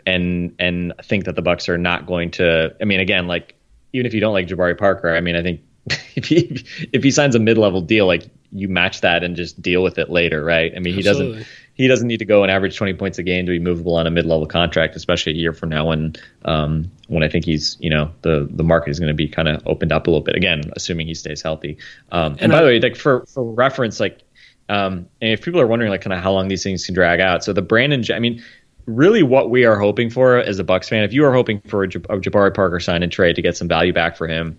[0.06, 2.74] and and think that the Bucks are not going to.
[2.80, 3.56] I mean, again, like
[3.92, 5.62] even if you don't like Jabari Parker, I mean, I think
[6.14, 9.60] if he if he signs a mid level deal, like you match that and just
[9.60, 10.72] deal with it later, right?
[10.74, 11.26] I mean, Absolutely.
[11.26, 11.46] he doesn't
[11.80, 14.06] he doesn't need to go and average 20 points a game to be movable on
[14.06, 16.14] a mid level contract, especially a year from now when
[16.44, 19.48] um, when I think he's you know the the market is going to be kind
[19.48, 21.78] of opened up a little bit again, assuming he stays healthy.
[22.12, 24.20] Um, and, and by I, the way, like for for reference, like
[24.68, 27.18] um, and if people are wondering like kind of how long these things can drag
[27.18, 28.44] out, so the Brandon, I mean
[28.84, 31.84] really what we are hoping for as a Bucks fan, if you are hoping for
[31.84, 34.58] a, Jabari Parker sign and trade to get some value back for him,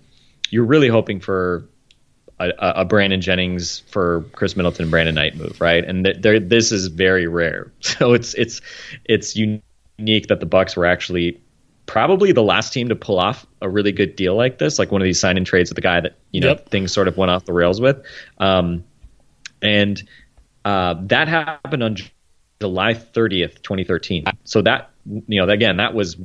[0.49, 1.69] you're really hoping for
[2.49, 5.83] a, a Brandon Jennings for Khris Middleton and Brandon Knight move, right?
[5.83, 8.61] And th- this is very rare, so it's it's
[9.05, 11.41] it's unique that the Bucks were actually
[11.85, 15.01] probably the last team to pull off a really good deal like this, like one
[15.01, 16.69] of these sign and trades with the guy that you know yep.
[16.69, 18.03] things sort of went off the rails with,
[18.39, 18.83] um,
[19.61, 20.03] and
[20.65, 21.97] uh, that happened on
[22.61, 24.25] July 30th, 2013.
[24.43, 26.17] So that, you know, again, that was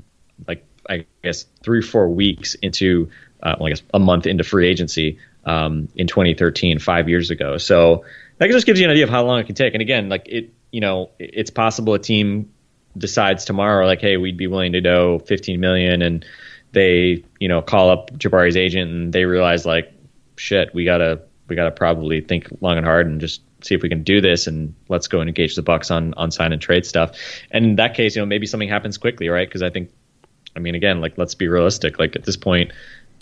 [0.47, 3.11] like, I guess, three or four weeks into,
[3.43, 7.57] uh, well, I guess, a month into free agency um, in 2013, five years ago.
[7.57, 8.05] So
[8.39, 9.73] that just gives you an idea of how long it can take.
[9.73, 12.53] And again, like it, you know, it's possible a team
[12.99, 16.25] decides tomorrow, like, hey, we'd be willing to go 15 million, and
[16.73, 19.93] they, you know, call up Jabari's agent and they realize, like,
[20.37, 23.89] shit, we gotta, we gotta probably think long and hard and just see if we
[23.89, 26.85] can do this and let's go and engage the Bucks on on sign and trade
[26.85, 27.13] stuff.
[27.51, 29.49] And in that case, you know, maybe something happens quickly, right?
[29.49, 29.91] Because I think,
[30.55, 31.99] I mean, again, like let's be realistic.
[31.99, 32.73] Like at this point,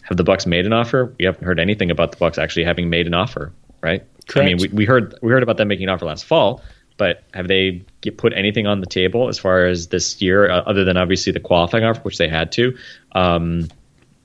[0.05, 1.15] have the Bucks made an offer?
[1.19, 4.05] We haven't heard anything about the Bucks actually having made an offer, right?
[4.29, 4.45] Correct.
[4.45, 6.63] I mean, we, we heard we heard about them making an offer last fall,
[6.97, 10.61] but have they get, put anything on the table as far as this year, uh,
[10.61, 12.77] other than obviously the qualifying offer, which they had to?
[13.13, 13.69] Um,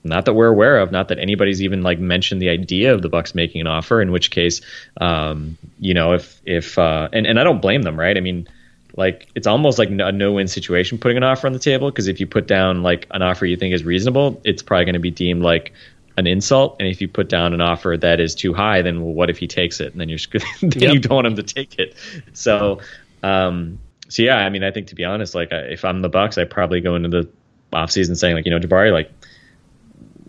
[0.03, 3.09] not that we're aware of, not that anybody's even like mentioned the idea of the
[3.09, 4.01] Bucks making an offer.
[4.01, 4.61] In which case,
[4.99, 8.15] um, you know, if if uh, and and I don't blame them, right?
[8.15, 8.47] I mean,
[8.95, 12.19] like it's almost like a no-win situation putting an offer on the table because if
[12.19, 15.11] you put down like an offer you think is reasonable, it's probably going to be
[15.11, 15.73] deemed like
[16.17, 16.75] an insult.
[16.79, 19.37] And if you put down an offer that is too high, then well, what if
[19.37, 19.91] he takes it?
[19.91, 20.19] And then you're
[20.61, 20.93] then yep.
[20.93, 21.95] you don't want him to take it.
[22.33, 22.79] So,
[23.23, 26.37] um, so yeah, I mean, I think to be honest, like if I'm the Bucks,
[26.37, 27.29] I probably go into the
[27.71, 29.11] offseason saying like, you know, Jabari, like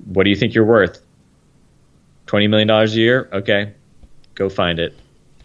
[0.07, 1.03] what do you think you're worth?
[2.27, 3.29] Twenty million dollars a year?
[3.33, 3.73] Okay,
[4.35, 4.95] go find it.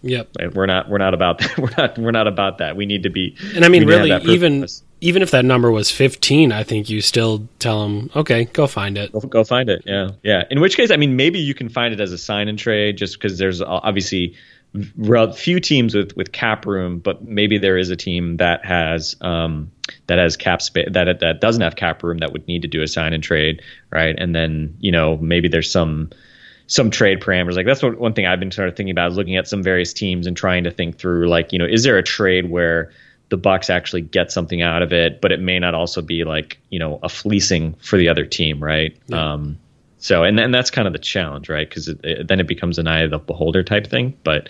[0.05, 0.53] Yep.
[0.53, 0.87] We're not.
[0.87, 1.57] We're not about that.
[1.57, 1.97] We're not.
[1.97, 2.75] We're not about that.
[2.77, 3.35] We need to be.
[3.55, 4.67] And I mean, really, even
[5.01, 8.97] even if that number was fifteen, I think you still tell them, okay, go find
[8.97, 9.11] it.
[9.11, 9.83] Go, go find it.
[9.85, 10.43] Yeah, yeah.
[10.49, 12.97] In which case, I mean, maybe you can find it as a sign and trade,
[12.97, 14.35] just because there's obviously
[15.35, 19.71] few teams with with cap room, but maybe there is a team that has um,
[20.07, 22.81] that has cap space that that doesn't have cap room that would need to do
[22.83, 24.15] a sign and trade, right?
[24.17, 26.11] And then you know maybe there's some
[26.67, 27.55] some trade parameters.
[27.55, 29.61] Like that's what, one thing I've been sort of thinking about is looking at some
[29.63, 32.91] various teams and trying to think through like you know is there a trade where
[33.29, 36.59] the Bucks actually get something out of it, but it may not also be like
[36.69, 38.95] you know a fleecing for the other team, right?
[39.07, 39.33] Yeah.
[39.33, 39.57] Um,
[39.97, 41.67] so and and that's kind of the challenge, right?
[41.67, 44.17] Because then it becomes an eye of the beholder type thing.
[44.23, 44.49] But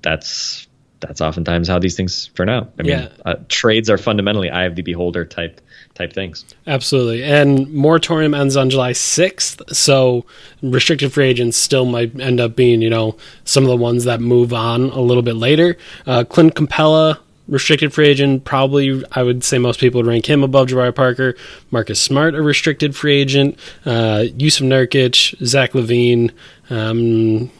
[0.00, 0.66] that's
[1.00, 2.72] that's oftentimes how these things turn out.
[2.78, 3.08] I mean, Yeah.
[3.24, 5.60] uh, trades are fundamentally eye of the beholder type
[5.94, 6.44] type things.
[6.66, 7.22] Absolutely.
[7.22, 10.24] And moratorium ends on July 6th, so
[10.62, 14.20] restricted free agents still might end up being, you know, some of the ones that
[14.20, 15.76] move on a little bit later.
[16.06, 20.42] Uh, Clint Capela, restricted free agent, probably I would say most people would rank him
[20.42, 21.36] above Jabari Parker.
[21.70, 23.58] Marcus Smart, a restricted free agent.
[23.84, 26.32] Uh, Yusuf Nurkic, Zach LaVine.
[26.70, 27.50] Um,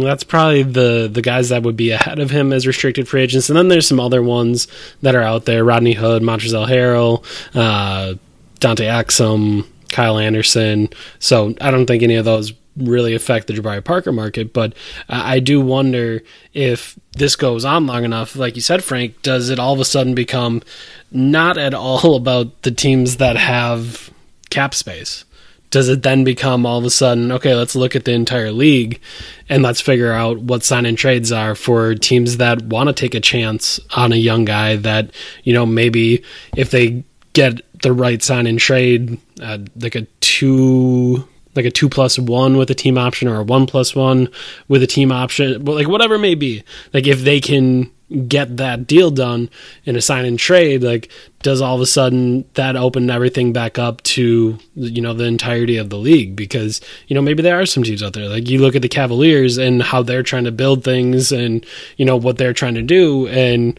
[0.00, 3.48] that's probably the the guys that would be ahead of him as restricted free agents.
[3.48, 4.68] And then there's some other ones
[5.02, 8.14] that are out there: Rodney Hood, Montrezl Harrell, uh,
[8.60, 10.88] Dante Exum, Kyle Anderson.
[11.18, 14.74] So I don't think any of those really affect the Jabari Parker market, but
[15.08, 18.36] I do wonder if this goes on long enough.
[18.36, 20.62] Like you said, Frank, does it all of a sudden become
[21.10, 24.10] not at all about the teams that have
[24.50, 25.24] cap space?
[25.70, 29.00] Does it then become all of a sudden okay let's look at the entire league
[29.48, 33.14] and let's figure out what sign and trades are for teams that want to take
[33.14, 35.10] a chance on a young guy that
[35.44, 36.22] you know maybe
[36.56, 41.88] if they get the right sign and trade uh, like a two like a two
[41.88, 44.28] plus one with a team option or a one plus one
[44.68, 47.90] with a team option like whatever it may be like if they can
[48.28, 49.50] get that deal done
[49.84, 51.10] in a sign and trade like
[51.42, 55.76] does all of a sudden that open everything back up to you know the entirety
[55.76, 56.36] of the league?
[56.36, 58.28] Because you know maybe there are some teams out there.
[58.28, 61.64] Like you look at the cavaliers and how they're trying to build things and
[61.96, 63.78] you know what they're trying to do and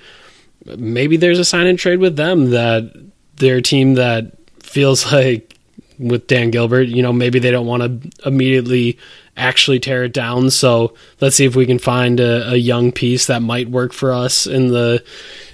[0.65, 2.91] maybe there's a sign and trade with them that
[3.37, 5.53] they're a team that feels like
[5.99, 8.99] with Dan Gilbert, you know, maybe they don't want to immediately
[9.37, 10.49] actually tear it down.
[10.49, 14.11] So let's see if we can find a, a, young piece that might work for
[14.11, 15.03] us in the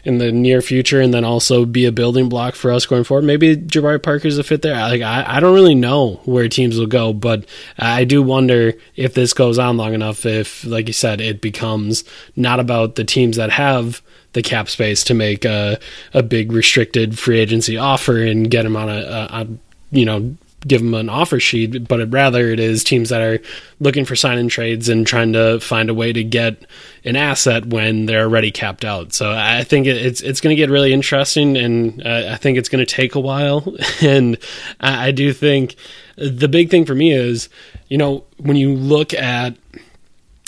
[0.06, 3.26] in the near future, and then also be a building block for us going forward.
[3.26, 4.76] Maybe Jabari Parker's a fit there.
[4.76, 7.46] Like I, I don't really know where teams will go, but
[7.78, 10.26] I do wonder if this goes on long enough.
[10.26, 12.04] If, like you said, it becomes
[12.36, 14.02] not about the teams that have
[14.34, 15.80] the cap space to make a,
[16.14, 19.48] a big restricted free agency offer and get them on a, a, a
[19.92, 20.36] you know
[20.68, 23.40] give them an offer sheet, but rather it is teams that are
[23.80, 26.66] looking for sign in trades and trying to find a way to get
[27.04, 29.14] an asset when they're already capped out.
[29.14, 32.70] So I think it's it's going to get really interesting, and uh, I think it's
[32.70, 33.76] going to take a while.
[34.02, 34.38] and
[34.80, 35.76] I, I do think
[36.16, 37.50] the big thing for me is,
[37.88, 39.56] you know, when you look at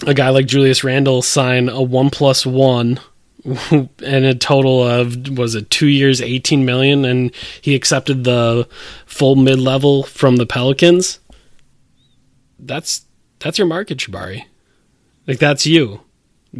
[0.05, 2.99] a guy like Julius Randle sign a one plus one
[3.71, 7.05] and a total of was it two years 18 million?
[7.05, 7.31] And
[7.61, 8.67] he accepted the
[9.05, 11.19] full mid-level from the pelicans.
[12.59, 13.05] That's
[13.39, 14.45] that's your market Jabari.
[15.27, 16.01] like that's you.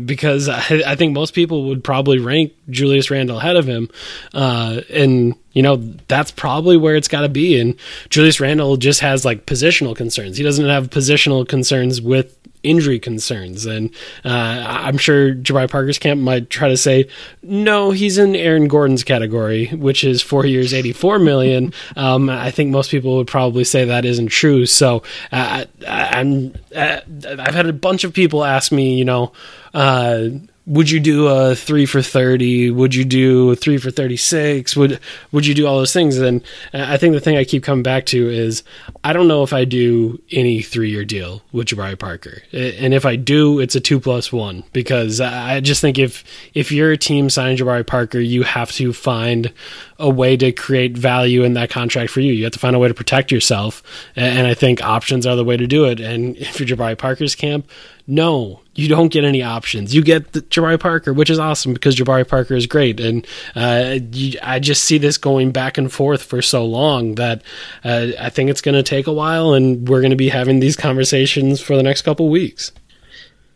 [0.05, 3.89] Because I, I, think most people would probably rank Julius Randle ahead of him
[4.33, 5.77] uh, and you know
[6.09, 7.59] that's probably where it's got to be.
[7.59, 7.75] And
[8.09, 10.35] Julius Randle just has like positional concerns.
[10.35, 13.65] He doesn't have positional concerns with injury concerns.
[13.65, 13.89] And
[14.23, 17.07] uh, I'm sure Jabari Parker's camp might try to say,
[17.41, 21.73] no, he's in Aaron Gordon's category, which is four years, 84 million.
[21.95, 24.65] Um, I think most people would probably say that isn't true.
[24.65, 27.01] So uh, I'm, uh,
[27.39, 29.31] I've had a bunch of people ask me, you know,
[29.73, 30.29] uh,
[30.67, 34.99] would you do a three for 30 would you do three for 36 would
[35.31, 36.17] would you do all those things?
[36.17, 36.41] And
[36.73, 38.63] uh, i think the thing i keep coming back to is
[39.03, 42.41] i don't know if i do any three year deal with jabari parker.
[42.51, 46.23] And if i do it's a two plus one because i just think if
[46.53, 49.53] if you're a team signing jabari parker you have to find
[49.97, 52.79] a way to create value in that contract for you you have to find a
[52.79, 53.83] way to protect yourself
[54.15, 57.35] and i think options are the way to do it and if you're jabari parker's
[57.35, 57.67] camp
[58.07, 59.95] no, you don't get any options.
[59.95, 63.97] You get the Jabari Parker, which is awesome because Jabari Parker is great, and uh,
[64.11, 67.41] you, I just see this going back and forth for so long that
[67.83, 70.59] uh, I think it's going to take a while, and we're going to be having
[70.59, 72.71] these conversations for the next couple weeks.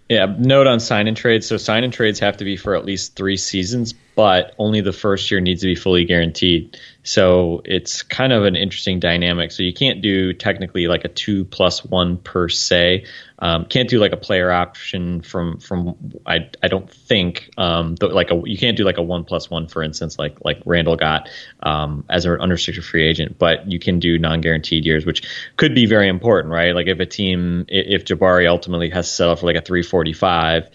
[0.09, 1.45] Yeah, note on sign and trades.
[1.45, 4.91] So sign and trades have to be for at least three seasons, but only the
[4.91, 6.77] first year needs to be fully guaranteed.
[7.03, 9.49] So it's kind of an interesting dynamic.
[9.53, 13.05] So you can't do technically like a two plus one per se.
[13.39, 18.29] Um, can't do like a player option from from I I don't think um, like
[18.29, 21.29] a you can't do like a one plus one for instance like like Randle got
[21.63, 25.73] um, as an unrestricted free agent, but you can do non guaranteed years, which could
[25.73, 26.75] be very important, right?
[26.75, 30.11] Like if a team if Jabari ultimately has to settle for like a three forty
[30.11, 30.69] five,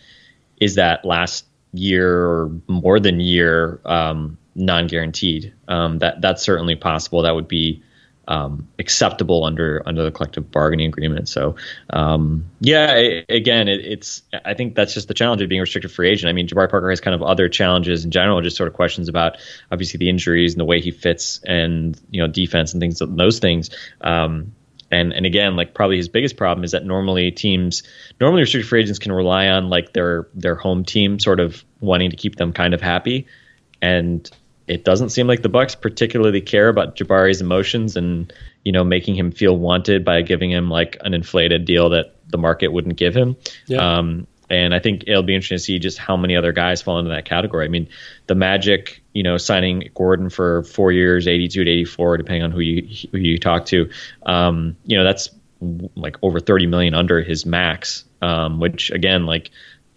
[0.59, 1.44] is that last
[1.75, 5.53] year or more than year um, non-guaranteed.
[5.69, 7.23] Um, that that's certainly possible.
[7.23, 7.83] That would be
[8.27, 11.29] um, acceptable under under the collective bargaining agreement.
[11.29, 11.57] So
[11.91, 15.63] um, yeah, it, again, it, it's I think that's just the challenge of being a
[15.63, 16.31] restricted free agent.
[16.31, 19.09] I mean, Jabari Parker has kind of other challenges in general, just sort of questions
[19.09, 19.37] about
[19.71, 23.39] obviously the injuries and the way he fits and you know defense and things those
[23.39, 23.71] things.
[24.01, 24.55] Um,
[24.94, 27.83] and and again, like probably his biggest problem is that normally teams,
[28.20, 32.11] normally restricted free agents can rely on like their their home team sort of wanting
[32.11, 33.26] to keep them kind of happy,
[33.83, 34.30] and
[34.66, 38.33] it doesn't seem like the Bucks particularly care about Jabari's emotions and
[38.64, 42.38] you know making him feel wanted by giving him like an inflated deal that the
[42.38, 43.36] market wouldn't give him.
[43.66, 43.99] Yeah.
[43.99, 46.99] Um, and I think it'll be interesting to see just how many other guys fall
[46.99, 47.64] into that category.
[47.64, 47.88] I mean,
[48.26, 52.61] the Magic, you know, signing Gordon for four years, 82 to 84, depending on who
[52.61, 53.90] you who you talk to,
[54.26, 55.30] um, you know, that's
[55.95, 59.51] like over 30 million under his max, um, which again, like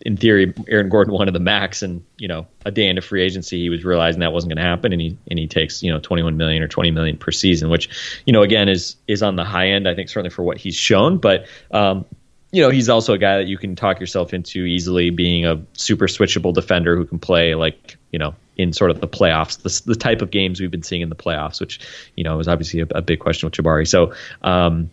[0.06, 3.60] in theory, Aaron Gordon wanted the max, and you know, a day into free agency,
[3.60, 6.00] he was realizing that wasn't going to happen, and he and he takes you know
[6.00, 9.44] 21 million or 20 million per season, which you know again is is on the
[9.44, 12.06] high end, I think certainly for what he's shown, but um,
[12.52, 15.62] you know, he's also a guy that you can talk yourself into easily being a
[15.74, 19.82] super switchable defender who can play like, you know, in sort of the playoffs, the,
[19.86, 21.80] the type of games we've been seeing in the playoffs, which,
[22.16, 23.88] you know, is obviously a, a big question with Jabari.
[23.88, 24.90] So, um,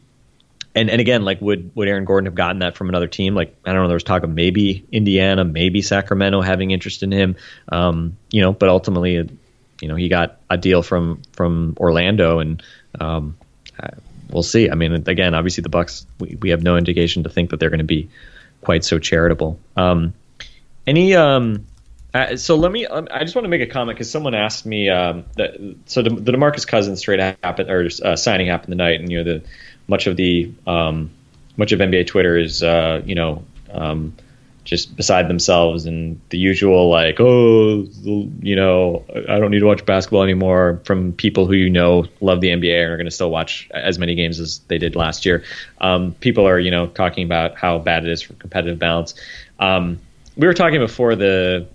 [0.74, 3.36] and, and again, like would would Aaron Gordon have gotten that from another team?
[3.36, 7.12] Like I don't know, there was talk of maybe Indiana, maybe Sacramento having interest in
[7.12, 7.36] him.
[7.68, 9.12] Um, you know, but ultimately,
[9.80, 12.60] you know, he got a deal from from Orlando, and
[12.98, 13.36] um,
[14.34, 14.68] we'll see.
[14.68, 17.70] I mean, again, obviously the Bucks, we, we have no indication to think that they're
[17.70, 18.10] going to be
[18.60, 19.58] quite so charitable.
[19.76, 20.12] Um,
[20.86, 21.64] any, um,
[22.12, 22.86] uh, so let me.
[22.86, 25.56] Um, I just want to make a comment because someone asked me um, that.
[25.86, 29.24] So the, the Demarcus Cousins trade happened or uh, signing happened tonight, and you know
[29.24, 29.46] the
[29.88, 31.10] much of the um,
[31.56, 34.14] much of NBA Twitter is uh, you know um,
[34.64, 37.86] just beside themselves and the usual like oh
[38.40, 42.40] you know I don't need to watch basketball anymore from people who you know love
[42.40, 45.26] the NBA and are going to still watch as many games as they did last
[45.26, 45.44] year.
[45.80, 49.14] Um, people are you know talking about how bad it is for competitive balance.
[49.58, 50.00] Um,
[50.36, 51.66] we were talking before the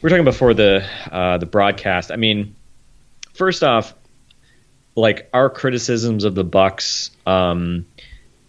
[0.00, 2.10] we were talking before the uh, the broadcast.
[2.10, 2.56] I mean,
[3.34, 3.94] first off,
[4.94, 7.10] like our criticisms of the Bucks.
[7.26, 7.86] Um,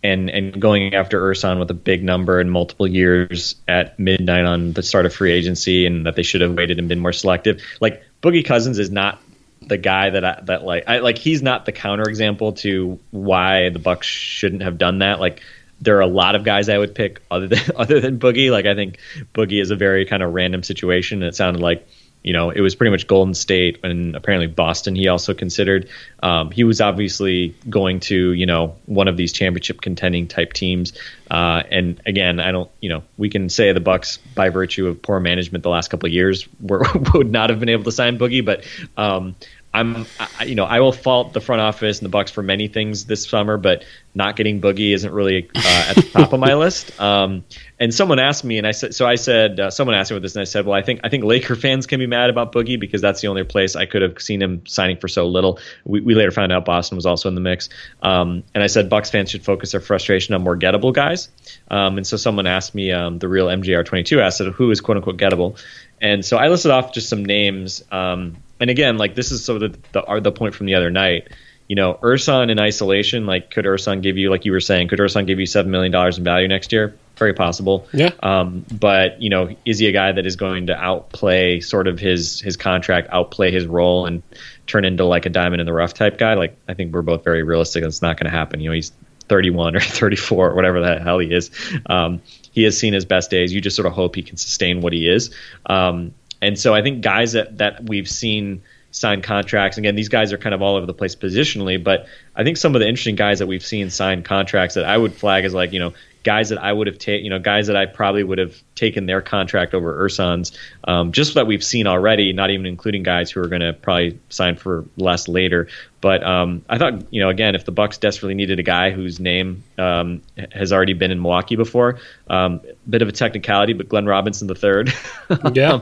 [0.04, 4.74] and and going after Ersan with a big number and multiple years at midnight on
[4.74, 7.62] the start of free agency, and that they should have waited and been more selective.
[7.80, 9.22] Like Boogie Cousins is not
[9.62, 13.80] the guy that I, that like I like he's not the counterexample to why the
[13.80, 15.20] Bucks shouldn't have done that.
[15.20, 15.41] Like
[15.82, 18.51] there are a lot of guys I would pick other than other than Boogie.
[18.51, 18.99] Like I think
[19.34, 21.24] Boogie is a very kind of random situation.
[21.24, 21.88] It sounded like
[22.24, 24.95] you know, it was pretty much Golden State and apparently Boston.
[24.95, 25.89] He also considered.
[26.21, 30.93] Um, he was obviously going to, you know, one of these championship contending type teams.
[31.30, 35.01] Uh, and again, I don't, you know, we can say the Bucks by virtue of
[35.01, 38.17] poor management the last couple of years were, would not have been able to sign
[38.17, 38.65] Boogie, but
[38.95, 39.36] um,
[39.74, 42.67] I'm, I, you know, I will fault the front office and the Bucks for many
[42.67, 46.53] things this summer, but not getting Boogie isn't really uh, at the top of my
[46.55, 46.99] list.
[47.01, 47.43] Um,
[47.80, 50.21] and someone asked me, and I said, so I said, uh, someone asked me about
[50.21, 52.51] this, and I said, well, I think I think Laker fans can be mad about
[52.51, 55.59] Boogie because that's the only place I could have seen him signing for so little.
[55.86, 57.69] We, we later found out Boston was also in the mix,
[58.03, 61.30] um, and I said Bucks fans should focus their frustration on more gettable guys.
[61.71, 65.17] Um, and so someone asked me, um, the real MJR22 asked, who is quote unquote
[65.17, 65.59] gettable,
[65.99, 67.84] and so I listed off just some names.
[67.91, 70.89] Um, and again, like this is sort of the, the, the point from the other
[70.89, 71.28] night.
[71.68, 74.99] You know, Ersan in isolation, like could Ersan give you, like you were saying, could
[74.99, 76.95] Ersan give you seven million dollars in value next year?
[77.18, 77.89] Very possible.
[77.91, 78.11] Yeah.
[78.22, 81.99] Um, but you know, is he a guy that is going to outplay sort of
[81.99, 84.24] his his contract, outplay his role, and
[84.66, 86.36] turn into like a diamond in the rough type guy?
[86.36, 87.84] Like I think we're both very realistic.
[87.84, 88.61] It's not going to happen.
[88.61, 88.93] You know, he's
[89.28, 91.51] 31 or 34 or whatever the hell he is.
[91.89, 92.22] Um,
[92.53, 93.51] he has seen his best days.
[93.51, 95.34] You just sort of hope he can sustain what he is.
[95.66, 96.14] Um,
[96.44, 100.38] and so I think guys that, that we've seen sign contracts, again, these guys are
[100.38, 103.39] kind of all over the place positionally, but I think some of the interesting guys
[103.39, 106.58] that we've seen sign contracts that I would flag as like, you know, guys that
[106.58, 109.74] I would have taken, you know, guys that I probably would have taken their contract
[109.74, 113.62] over Ersan's, um, just that we've seen already, not even including guys who are going
[113.62, 115.68] to probably sign for less later.
[116.04, 119.22] But um, I thought, you know, again, if the Bucks desperately needed a guy whose
[119.22, 124.06] name um, has already been in Milwaukee before, um, bit of a technicality, but Glenn
[124.06, 124.93] Robinson III
[125.54, 125.80] yeah.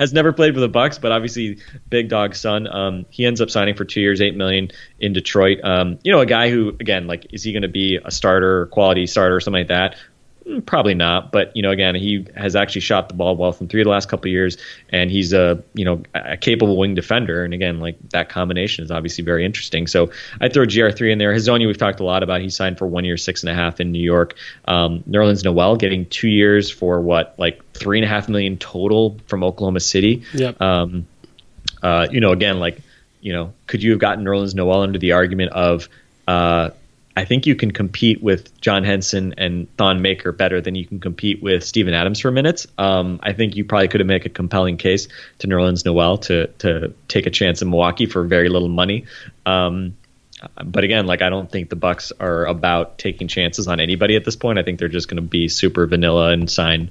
[0.00, 1.58] has never played for the Bucks, but obviously
[1.88, 2.66] big dog son.
[2.66, 5.60] Um, he ends up signing for two years, eight million in Detroit.
[5.62, 8.66] Um, you know, a guy who, again, like, is he going to be a starter,
[8.66, 9.94] quality starter, or something like that?
[10.46, 13.68] Mm, probably not, but you know, again, he has actually shot the ball well from
[13.68, 14.56] three of the last couple of years,
[14.90, 17.44] and he's a you know a capable wing defender.
[17.44, 19.86] And again, like that combination is obviously very interesting.
[19.86, 21.32] So I throw GR three in there.
[21.32, 22.40] Hezonja, we've talked a lot about.
[22.40, 24.34] He signed for one year, six and a half in New York.
[24.66, 29.18] Um, Nerlens Noel getting two years for what like three and a half million total
[29.26, 30.24] from Oklahoma City.
[30.34, 30.60] Yep.
[30.60, 31.06] Um,
[31.82, 32.80] uh, you know, again, like
[33.20, 35.88] you know, could you have gotten Nerlens Noel under the argument of
[36.26, 36.70] uh,
[37.16, 40.98] I think you can compete with John Henson and Thon Maker better than you can
[40.98, 42.66] compete with Steven Adams for minutes.
[42.78, 45.08] Um, I think you probably could have made a compelling case
[45.38, 49.04] to Nerlens Noel to to take a chance in Milwaukee for very little money.
[49.44, 49.96] Um,
[50.64, 54.24] but again, like I don't think the Bucks are about taking chances on anybody at
[54.24, 54.58] this point.
[54.58, 56.90] I think they're just going to be super vanilla and sign,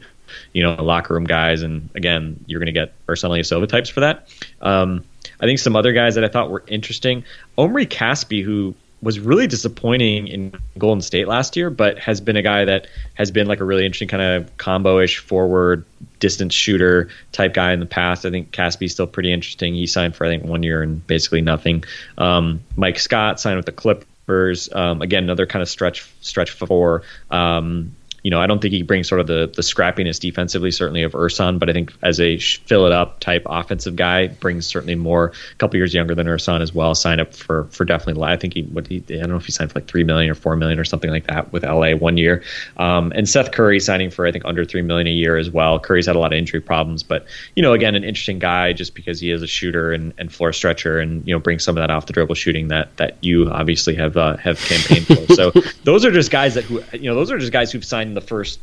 [0.54, 1.62] you know, locker room guys.
[1.62, 4.30] And again, you're going to get Ersan Ilyasova types for that.
[4.62, 5.04] Um,
[5.40, 7.26] I think some other guys that I thought were interesting,
[7.58, 12.42] Omri Caspi, who was really disappointing in Golden State last year, but has been a
[12.42, 15.86] guy that has been like a really interesting kind of combo-ish forward
[16.20, 18.26] distance shooter type guy in the past.
[18.26, 19.74] I think Caspi's still pretty interesting.
[19.74, 21.84] He signed for I think one year and basically nothing.
[22.18, 24.70] Um, Mike Scott signed with the Clippers.
[24.72, 27.04] Um, again, another kind of stretch stretch four.
[27.32, 31.04] Um, you know, I don't think he brings sort of the the scrappiness defensively, certainly
[31.04, 34.96] of Ersan, but I think as a fill it up type offensive guy, brings certainly
[34.96, 35.32] more.
[35.52, 36.94] A couple years younger than Ersan as well.
[36.94, 38.24] Signed up for for definitely.
[38.24, 40.30] I think he what he I don't know if he signed for like three million
[40.30, 42.44] or four million or something like that with LA one year.
[42.78, 45.80] Um, and Seth Curry signing for I think under three million a year as well.
[45.80, 48.94] Curry's had a lot of injury problems, but you know, again, an interesting guy just
[48.94, 51.82] because he is a shooter and, and floor stretcher, and you know, brings some of
[51.82, 55.34] that off the dribble shooting that that you obviously have uh, have campaigned for.
[55.34, 55.52] so
[55.84, 58.22] those are just guys that who you know those are just guys who've signed the
[58.22, 58.60] first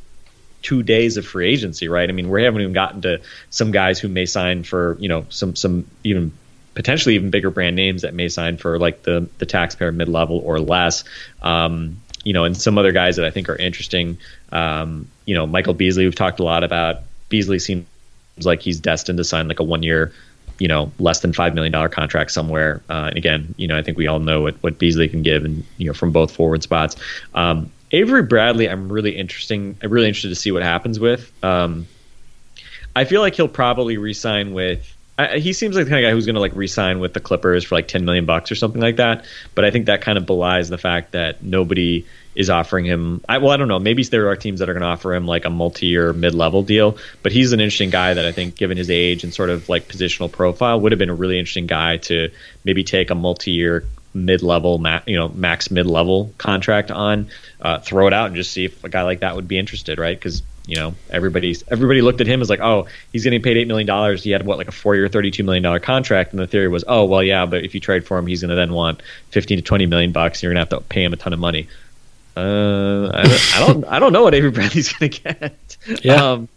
[0.62, 2.08] two days of free agency, right?
[2.08, 3.20] I mean, we haven't even gotten to
[3.50, 6.32] some guys who may sign for, you know, some some even
[6.74, 10.38] potentially even bigger brand names that may sign for like the the taxpayer mid level
[10.38, 11.04] or less.
[11.42, 14.18] Um, you know, and some other guys that I think are interesting.
[14.50, 17.02] Um, you know, Michael Beasley, we've talked a lot about.
[17.28, 17.86] Beasley seems
[18.42, 20.12] like he's destined to sign like a one year
[20.58, 22.82] you know less than five million dollar contract somewhere.
[22.88, 25.44] Uh, and again, you know I think we all know what, what Beasley can give,
[25.44, 26.96] and you know from both forward spots.
[27.34, 29.76] Um, Avery Bradley, I'm really interesting.
[29.82, 31.32] I'm really interested to see what happens with.
[31.42, 31.86] Um,
[32.94, 34.94] I feel like he'll probably resign with.
[35.18, 37.20] I, he seems like the kind of guy who's going to like resign with the
[37.20, 39.24] Clippers for like 10 million bucks or something like that.
[39.54, 43.20] But I think that kind of belies the fact that nobody is offering him.
[43.28, 43.80] I, well, I don't know.
[43.80, 46.96] Maybe there are teams that are going to offer him like a multi-year mid-level deal.
[47.24, 49.88] But he's an interesting guy that I think, given his age and sort of like
[49.88, 52.30] positional profile, would have been a really interesting guy to
[52.62, 53.84] maybe take a multi-year
[54.18, 57.28] mid-level, ma- you know, max mid-level contract on,
[57.60, 59.98] uh, throw it out and just see if a guy like that would be interested,
[59.98, 60.16] right?
[60.16, 63.66] Because you know everybody's everybody looked at him as like, oh, he's getting paid eight
[63.66, 64.22] million dollars.
[64.22, 67.06] He had what like a four-year, thirty-two million dollar contract, and the theory was, oh,
[67.06, 69.62] well, yeah, but if you trade for him, he's going to then want fifteen to
[69.62, 70.38] twenty million bucks.
[70.38, 71.68] And you're going to have to pay him a ton of money.
[72.36, 75.76] Uh, I, don't, I don't, I don't know what Avery Bradley's going to get.
[76.04, 76.32] Yeah.
[76.32, 76.48] Um,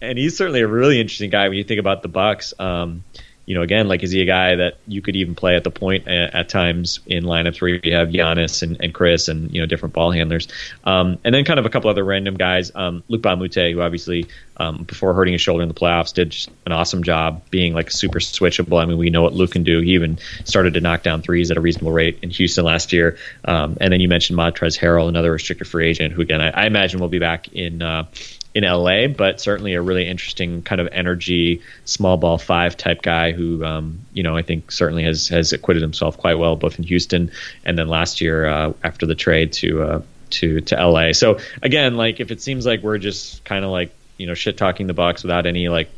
[0.00, 2.54] and he's certainly a really interesting guy when you think about the Bucks.
[2.58, 3.02] Um,
[3.46, 5.70] you know, again, like is he a guy that you could even play at the
[5.70, 9.60] point at, at times in lineups where you have Giannis and, and Khris and you
[9.60, 10.48] know different ball handlers,
[10.84, 12.72] um, and then kind of a couple other random guys.
[12.74, 14.26] Um, a Moute, who obviously
[14.56, 16.34] um, before hurting his shoulder in the playoffs did
[16.66, 18.80] an awesome job being like super switchable.
[18.80, 19.80] I mean, we know what Luke can do.
[19.80, 23.18] He even started to knock down threes at a reasonable rate in Houston last year.
[23.44, 26.66] Um, and then you mentioned Montrezl Harrell, another restricted free agent, who again I, I
[26.66, 27.82] imagine will be back in.
[27.82, 28.06] Uh,
[28.54, 33.32] in LA, but certainly a really interesting kind of energy, small ball five type guy
[33.32, 36.84] who, um, you know, I think certainly has has acquitted himself quite well both in
[36.84, 37.32] Houston
[37.64, 41.12] and then last year uh, after the trade to uh, to to LA.
[41.12, 44.56] So again, like if it seems like we're just kind of like you know shit
[44.56, 45.90] talking the box without any like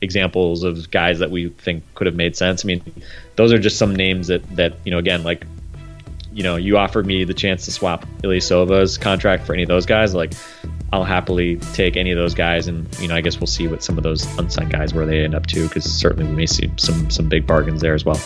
[0.00, 2.64] examples of guys that we think could have made sense.
[2.64, 2.82] I mean,
[3.36, 5.46] those are just some names that that you know again like
[6.32, 9.86] you know you offered me the chance to swap Ilyasova's contract for any of those
[9.86, 10.34] guys like
[10.92, 13.82] I'll happily take any of those guys, and you know, I guess we'll see what
[13.82, 16.70] some of those unsigned guys where they end up too, because certainly we may see
[16.76, 18.20] some some big bargains there as well.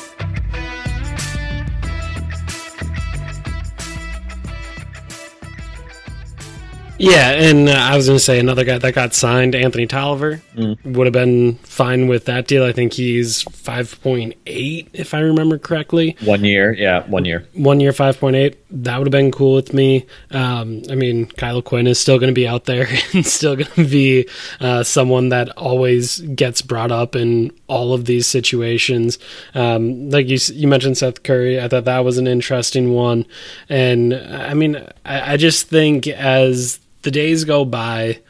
[6.98, 10.40] Yeah, and uh, I was going to say another guy that got signed, Anthony Tolliver,
[10.84, 12.62] would have been fine with that deal.
[12.62, 16.16] I think he's 5.8, if I remember correctly.
[16.22, 17.48] One year, yeah, one year.
[17.54, 18.54] One year, 5.8.
[18.74, 20.06] That would have been cool with me.
[20.30, 23.70] Um, I mean, Kyle O'Quinn is still going to be out there and still going
[23.72, 24.28] to be
[24.60, 29.18] uh, someone that always gets brought up in all of these situations.
[29.54, 31.60] Um, like you, you mentioned Seth Curry.
[31.60, 33.26] I thought that was an interesting one.
[33.68, 38.20] And I mean, I, I just think as the days go by,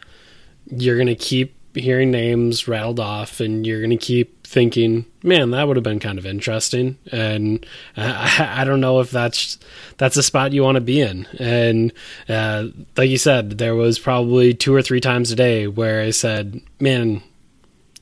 [0.67, 5.51] you're going to keep hearing names rattled off and you're going to keep thinking, man,
[5.51, 6.99] that would have been kind of interesting.
[7.11, 7.65] And
[7.97, 9.59] I, I don't know if that's
[9.97, 11.27] that's a spot you want to be in.
[11.39, 11.93] And
[12.29, 16.11] uh, like you said, there was probably two or three times a day where I
[16.11, 17.23] said, man,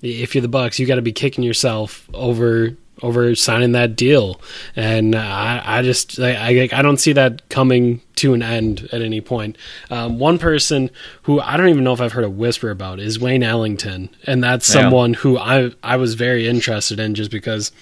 [0.03, 4.40] if you're the Bucks, you got to be kicking yourself over over signing that deal,
[4.76, 9.01] and I, I just I, I, I don't see that coming to an end at
[9.01, 9.57] any point.
[9.90, 10.90] Um, one person
[11.22, 14.42] who I don't even know if I've heard a whisper about is Wayne Ellington, and
[14.44, 14.82] that's Yeah.
[14.82, 17.72] someone who I I was very interested in just because.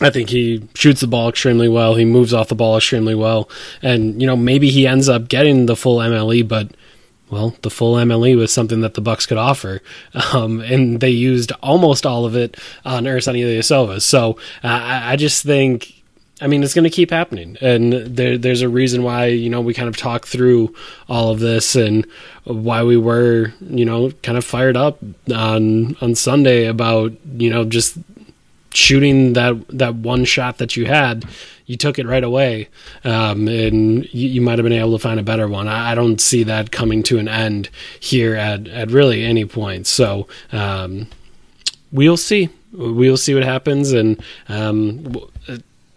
[0.00, 1.94] I think he shoots the ball extremely well.
[1.94, 3.48] He moves off the ball extremely well,
[3.82, 6.70] and you know maybe he ends up getting the full MLE, but
[7.32, 9.80] well, the full MLE was something that the Bucks could offer,
[10.34, 14.02] um, and they used almost all of it on Ersan Ilyasova.
[14.02, 16.02] So uh, I, I just think
[16.42, 19.62] I mean, it's going to keep happening, and there, there's a reason why you know
[19.62, 20.74] we kind of talked through
[21.08, 22.04] all of this and
[22.44, 24.98] why we were you know kind of fired up
[25.34, 27.96] on on Sunday about you know just
[28.74, 31.24] shooting that that one shot that you had.
[31.72, 32.68] You took it right away,
[33.02, 35.68] um, and you, you might have been able to find a better one.
[35.68, 39.86] I, I, don't see that coming to an end here at at really any point.
[39.86, 41.06] So um,
[41.90, 42.50] we'll see.
[42.72, 45.16] We'll see what happens, and um,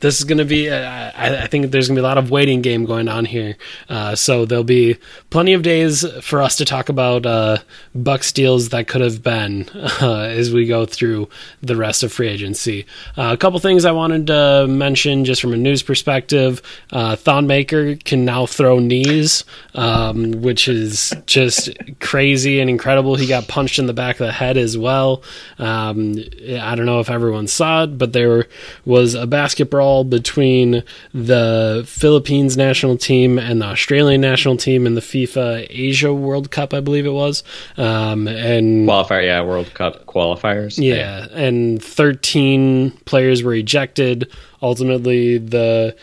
[0.06, 2.20] this is going to be, uh, I, I, think there's going to be a lot
[2.20, 3.58] of waiting game going on here.
[3.90, 4.98] Uh, so there'll be
[5.32, 7.58] plenty of days for us to talk about uh,
[7.96, 9.68] Bucks deals that could have been
[10.02, 11.28] uh, as we go through
[11.62, 12.86] the rest of free agency.
[13.18, 16.62] Uh, a couple things I wanted to mention just from a news perspective.
[16.92, 19.44] Uh, Thon Maker can now throw knees,
[19.74, 23.16] um, which is just crazy and incredible.
[23.16, 25.24] He got punched in the back of the head as well.
[25.58, 26.18] Um,
[26.60, 28.46] I don't know if everyone saw it, but there
[28.86, 30.84] was a basketball brawl between
[31.14, 36.74] the Philippines national team and the Australian national team in the FIBA Asia World Cup,
[36.74, 37.44] I believe it was.
[37.78, 40.78] Um, and qualifier, yeah, World Cup qualifiers.
[40.82, 44.32] Yeah, and 13 players were ejected.
[44.62, 45.96] Ultimately, the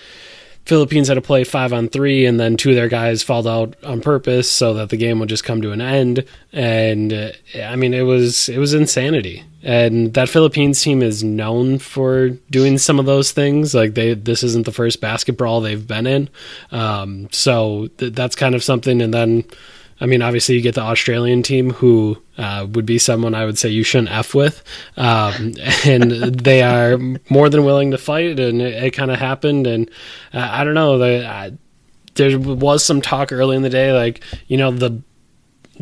[0.64, 3.76] Philippines had to play five on three, and then two of their guys fouled out
[3.84, 6.24] on purpose so that the game would just come to an end.
[6.52, 7.30] And uh,
[7.62, 9.44] I mean, it was it was insanity.
[9.62, 13.74] And that Philippines team is known for doing some of those things.
[13.74, 16.28] Like they, this isn't the first basketball they've been in.
[16.70, 19.00] Um, so th- that's kind of something.
[19.00, 19.44] And then
[20.02, 23.56] I mean, obviously, you get the Australian team, who uh, would be someone I would
[23.56, 24.64] say you shouldn't f with,
[24.96, 25.52] um,
[25.86, 26.98] and they are
[27.30, 29.68] more than willing to fight, and it, it kind of happened.
[29.68, 29.88] And
[30.34, 31.50] uh, I don't know, the, uh,
[32.14, 35.00] there was some talk early in the day, like you know the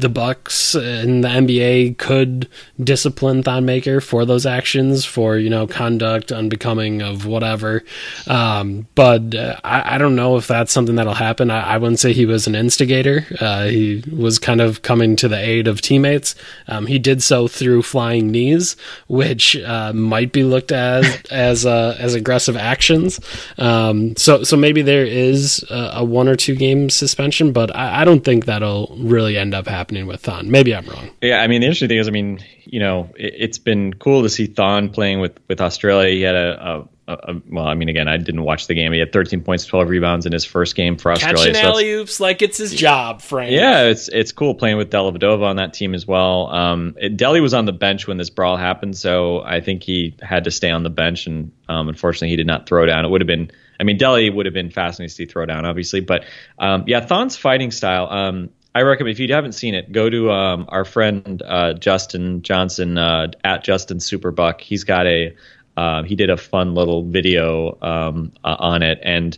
[0.00, 2.48] the Bucks and the NBA could
[2.82, 7.84] discipline Thon Maker for those actions, for you know conduct unbecoming of whatever.
[8.26, 11.50] Um, but uh, I, I, don't know if that's something that'll happen.
[11.50, 13.26] I, I wouldn't say he was an instigator.
[13.40, 16.34] Uh, he was kind of coming to the aid of teammates.
[16.68, 18.76] Um, he did so through flying knees,
[19.08, 23.20] which uh, might be looked at as as, uh, as aggressive actions.
[23.58, 28.02] Um, so so maybe there is a, a, one or two game suspension, but I,
[28.02, 30.50] I don't think that'll really end up happening happening with Thon.
[30.50, 31.10] Maybe I'm wrong.
[31.20, 34.22] Yeah, I mean the interesting thing is, I mean, you know, it, has been cool
[34.22, 36.10] to see Thon playing with with Australia.
[36.10, 38.92] He had a, a, a, well, I mean, again, I didn't watch the game.
[38.92, 41.52] He had 13 points, 12 rebounds in his first game for Australia.
[41.52, 43.50] Catching alley oops like it's his job, Frank.
[43.50, 46.46] Yeah, it's it's cool playing with Dellavedova on that team as well.
[46.48, 50.14] Um, it, Delly was on the bench when this brawl happened, so I think he
[50.22, 53.04] had to stay on the bench, and um, unfortunately, he did not throw down.
[53.04, 53.50] It would have been.
[53.78, 56.24] I mean, Delly would have been fascinating to see throw down, obviously, but
[56.58, 58.08] um, yeah, Thon's fighting style.
[58.10, 62.42] Um, I recommend if you haven't seen it, go to um, our friend uh, Justin
[62.42, 64.60] Johnson uh, at Justin Superbuck.
[64.60, 65.34] He's got a
[65.76, 69.36] uh, he did a fun little video um, uh, on it, and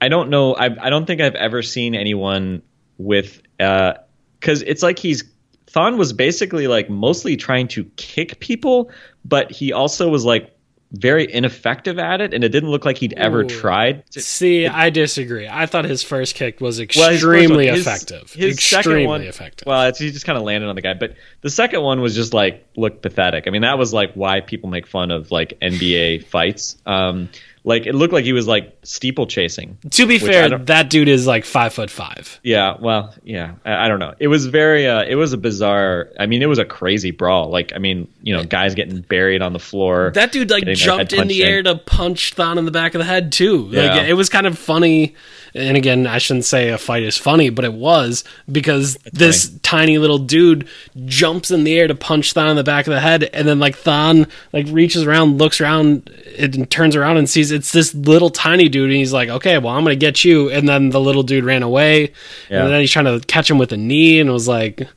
[0.00, 0.54] I don't know.
[0.54, 2.62] I, I don't think I've ever seen anyone
[2.98, 5.24] with because uh, it's like he's
[5.68, 8.90] Thon was basically like mostly trying to kick people,
[9.24, 10.54] but he also was like
[10.92, 13.48] very ineffective at it, and it didn't look like he'd ever Ooh.
[13.48, 14.08] tried.
[14.12, 15.48] To, See, it, I disagree.
[15.48, 18.32] I thought his first kick was extremely well, his effective.
[18.32, 19.66] His, extremely one, effective.
[19.66, 22.34] Well, he just kind of landed on the guy, but the second one was just
[22.34, 23.44] like looked pathetic.
[23.46, 26.76] I mean, that was like why people make fun of like NBA fights.
[26.84, 27.30] Um,
[27.64, 29.78] like it looked like he was like steeplechasing.
[29.90, 32.40] To be fair, that dude is like five foot five.
[32.42, 34.14] Yeah, well, yeah, I, I, don't know.
[34.18, 36.08] It was very, uh, it was a bizarre.
[36.18, 37.50] I mean, it was a crazy brawl.
[37.50, 40.10] Like, I mean, you know, guys getting buried on the floor.
[40.14, 41.48] That dude like jumped in the in.
[41.48, 43.68] air to punch Thon in the back of the head too.
[43.70, 44.02] Yeah.
[44.02, 45.14] It was kind of funny.
[45.54, 49.46] And again, I shouldn't say a fight is funny, but it was because it's this
[49.46, 49.60] funny.
[49.62, 50.66] tiny little dude
[51.04, 53.60] jumps in the air to punch Thon in the back of the head, and then
[53.60, 56.08] like Thon like reaches around, looks around,
[56.38, 59.74] and turns around and sees it's this little tiny dude, and he's like, "Okay, well,
[59.74, 62.12] I'm gonna get you." And then the little dude ran away,
[62.50, 62.64] yeah.
[62.64, 64.88] and then he's trying to catch him with a knee, and it was like,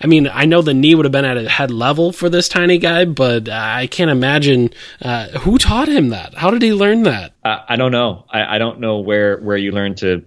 [0.00, 2.48] I mean, I know the knee would have been at a head level for this
[2.48, 4.70] tiny guy, but I can't imagine
[5.02, 6.34] uh, who taught him that.
[6.34, 7.34] How did he learn that?
[7.44, 8.24] Uh, I don't know.
[8.30, 10.24] I, I don't know where where you learn to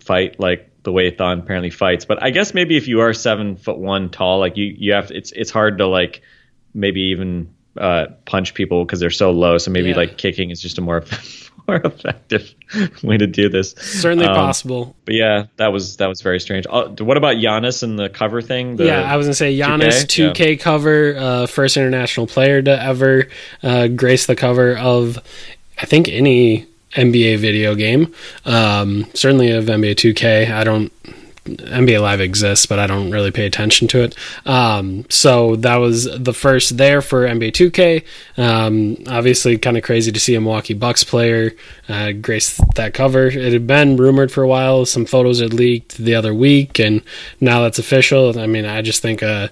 [0.00, 2.04] fight like the way Thon apparently fights.
[2.04, 5.10] But I guess maybe if you are seven foot one tall, like you you have
[5.10, 6.22] it's it's hard to like
[6.74, 9.58] maybe even uh, punch people because they're so low.
[9.58, 9.96] So maybe yeah.
[9.96, 11.04] like kicking is just a more
[11.68, 12.54] more effective
[13.02, 13.72] way to do this.
[13.72, 14.96] Certainly um, possible.
[15.04, 16.66] But yeah, that was that was very strange.
[16.68, 18.76] Uh, what about Giannis and the cover thing?
[18.76, 20.56] The yeah, I was gonna say Giannis 2K, 2K yeah.
[20.56, 23.28] cover, uh, first international player to ever
[23.62, 25.18] uh, grace the cover of,
[25.80, 28.14] I think any NBA video game.
[28.44, 30.50] Um, certainly of NBA 2K.
[30.50, 30.92] I don't
[31.46, 34.14] NBA Live exists, but I don't really pay attention to it.
[34.44, 38.04] Um, so that was the first there for NBA 2K.
[38.36, 41.52] Um, obviously, kind of crazy to see a Milwaukee Bucks player
[41.88, 43.26] uh, grace that cover.
[43.26, 44.84] It had been rumored for a while.
[44.86, 47.02] Some photos had leaked the other week, and
[47.40, 48.38] now that's official.
[48.38, 49.48] I mean, I just think uh,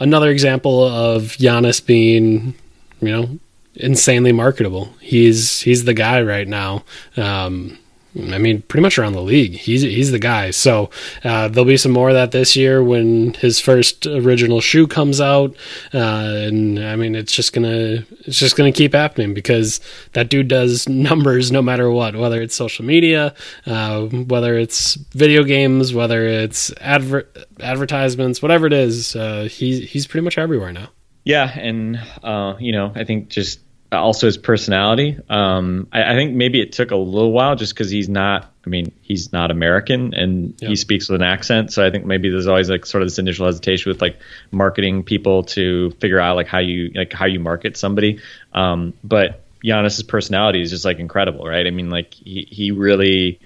[0.00, 2.54] another example of Giannis being,
[3.00, 3.38] you know,
[3.78, 4.90] insanely marketable.
[5.00, 6.84] He's he's the guy right now.
[7.16, 7.78] Um,
[8.16, 9.52] I mean, pretty much around the league.
[9.52, 10.50] He's he's the guy.
[10.50, 10.90] So
[11.24, 15.20] uh, there'll be some more of that this year when his first original shoe comes
[15.20, 15.54] out,
[15.92, 19.80] uh, and I mean, it's just gonna it's just gonna keep happening because
[20.14, 23.34] that dude does numbers no matter what, whether it's social media,
[23.66, 27.28] uh, whether it's video games, whether it's adver-
[27.60, 29.14] advertisements, whatever it is.
[29.14, 30.88] Uh, he's he's pretty much everywhere now.
[31.24, 33.60] Yeah, and uh, you know, I think just
[33.96, 35.18] also his personality.
[35.28, 38.52] Um, I, I, think maybe it took a little while just because he's not.
[38.66, 41.72] I mean, he's not American and he speaks with an accent.
[41.72, 44.18] So I think maybe there's always like sort of this initial hesitation with like
[44.50, 48.20] marketing people to figure out like how you like how you market somebody.
[48.52, 51.66] Um, but Giannis's personality is just like incredible, right?
[51.66, 53.40] I mean, like he he really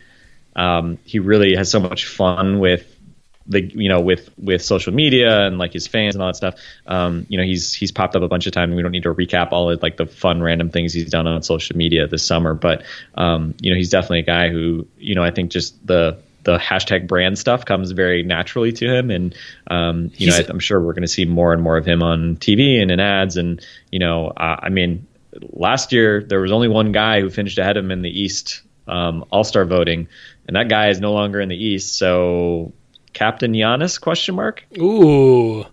[0.57, 2.92] um, he really has so much fun with
[3.47, 6.55] the you know with with social media and like his fans and all that stuff
[6.87, 9.15] um, you know he's he's popped up a bunch of times we don't need to
[9.15, 12.55] recap all of like the fun random things he's done on social media this summer.
[12.55, 12.85] But
[13.15, 16.59] um, you know he's definitely a guy who you know i think just the the
[16.59, 19.13] hashtag brand stuff comes very naturally to him.
[19.13, 19.35] And
[19.69, 21.87] um, you he's, know I, am sure we're going to see more and more of
[21.87, 23.37] him on tv and in ads.
[23.37, 25.07] And you know uh, i mean
[25.51, 28.63] last year there was only one guy who finished ahead of him in the east
[28.89, 30.09] um, all-star voting.
[30.47, 31.97] And that guy is no longer in the east.
[31.97, 32.73] So
[33.13, 34.01] Captain Giannis?
[34.01, 34.65] Question mark.
[34.79, 35.65] Ooh,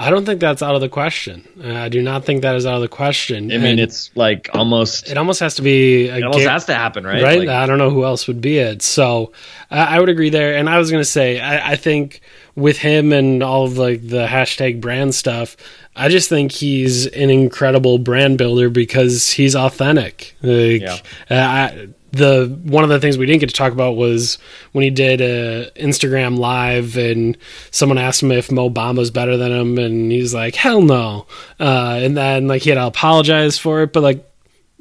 [0.00, 1.44] I don't think that's out of the question.
[1.62, 3.50] I do not think that is out of the question.
[3.50, 5.10] I mean, it's like almost.
[5.10, 6.06] It almost has to be.
[6.06, 7.20] it almost has to happen, right?
[7.20, 7.40] Right.
[7.40, 8.80] Like, I don't know who else would be it.
[8.82, 9.32] So
[9.72, 10.56] I, I would agree there.
[10.56, 12.20] And I was going to say, I, I think
[12.54, 15.56] with him and all of like the hashtag brand stuff,
[15.98, 20.36] I just think he's an incredible brand builder because he's authentic.
[20.42, 20.98] Like, yeah.
[21.30, 24.38] uh, I, the one of the things we didn't get to talk about was
[24.72, 27.36] when he did a Instagram live and
[27.70, 31.26] someone asked him if Mo Bamba's better than him and he's like hell no
[31.60, 34.27] uh, and then like he had to apologize for it but like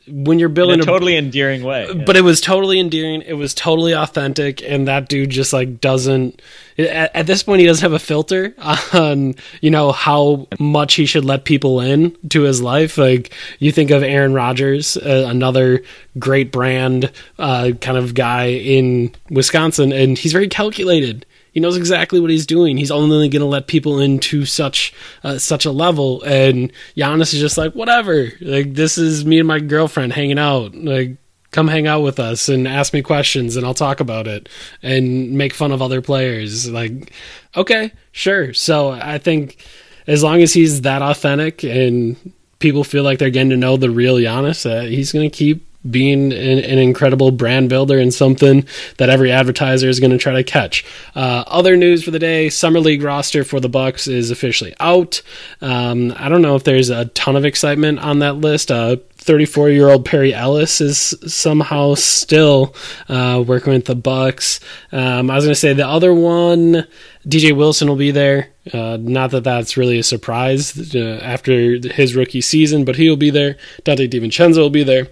[0.07, 3.53] when you're building a, a totally endearing way but it was totally endearing it was
[3.53, 6.41] totally authentic and that dude just like doesn't
[6.77, 8.53] at, at, this point he doesn't have a filter
[8.93, 12.97] on you know how much he should let people in to his life.
[12.97, 15.83] Like you think of aaron rodgers uh, another
[16.19, 21.25] great brand uh, kind of guy in wisconsin and he's very calculated
[21.57, 22.77] he knows exactly what he's doing.
[22.77, 24.93] He's only going to let people into such
[25.23, 28.31] uh, such a level, and Giannis is just like whatever.
[28.41, 30.75] Like this is me and my girlfriend hanging out.
[30.75, 31.17] Like
[31.49, 34.49] come hang out with us and ask me questions, and I'll talk about it
[34.83, 36.69] and make fun of other players.
[36.69, 37.11] Like
[37.55, 38.53] okay, sure.
[38.53, 39.57] So I think
[40.05, 43.89] as long as he's that authentic and people feel like they're getting to know the
[43.89, 48.65] real Giannis, uh, he's going to keep being an, an, incredible brand builder and something
[48.97, 50.83] that every advertiser is going to try to catch.
[51.15, 55.21] Uh, other news for the day: summer league roster for the Bucks is officially out.
[55.61, 58.71] Um, I don't know if there's a ton of excitement on that list.
[58.71, 58.97] Uh,
[59.27, 62.73] 34 year old Perry Ellis is somehow still
[63.09, 64.61] uh, working with the Bucks.
[64.93, 66.87] Um, I was going to say the other one,
[67.27, 68.49] DJ Wilson will be there.
[68.73, 73.29] Uh, not that that's really a surprise uh, after his rookie season, but he'll be
[73.29, 73.57] there.
[73.83, 75.07] Donte DiVincenzo will be there.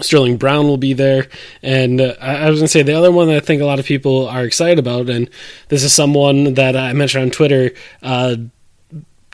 [0.00, 1.28] Sterling Brown will be there.
[1.62, 3.78] And uh, I was going to say the other one that I think a lot
[3.78, 5.30] of people are excited about, and
[5.68, 7.72] this is someone that I mentioned on Twitter.
[8.02, 8.36] Uh,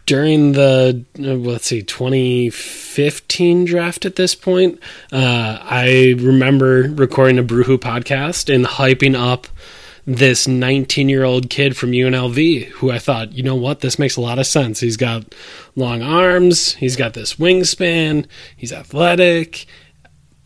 [0.06, 4.80] during the uh, let's see 2015 draft at this point
[5.12, 9.46] uh, i remember recording a Brew Hoop podcast and hyping up
[10.06, 14.16] this 19 year old kid from UNLV who I thought, you know what, this makes
[14.16, 14.80] a lot of sense.
[14.80, 15.34] He's got
[15.76, 19.66] long arms, he's got this wingspan, he's athletic,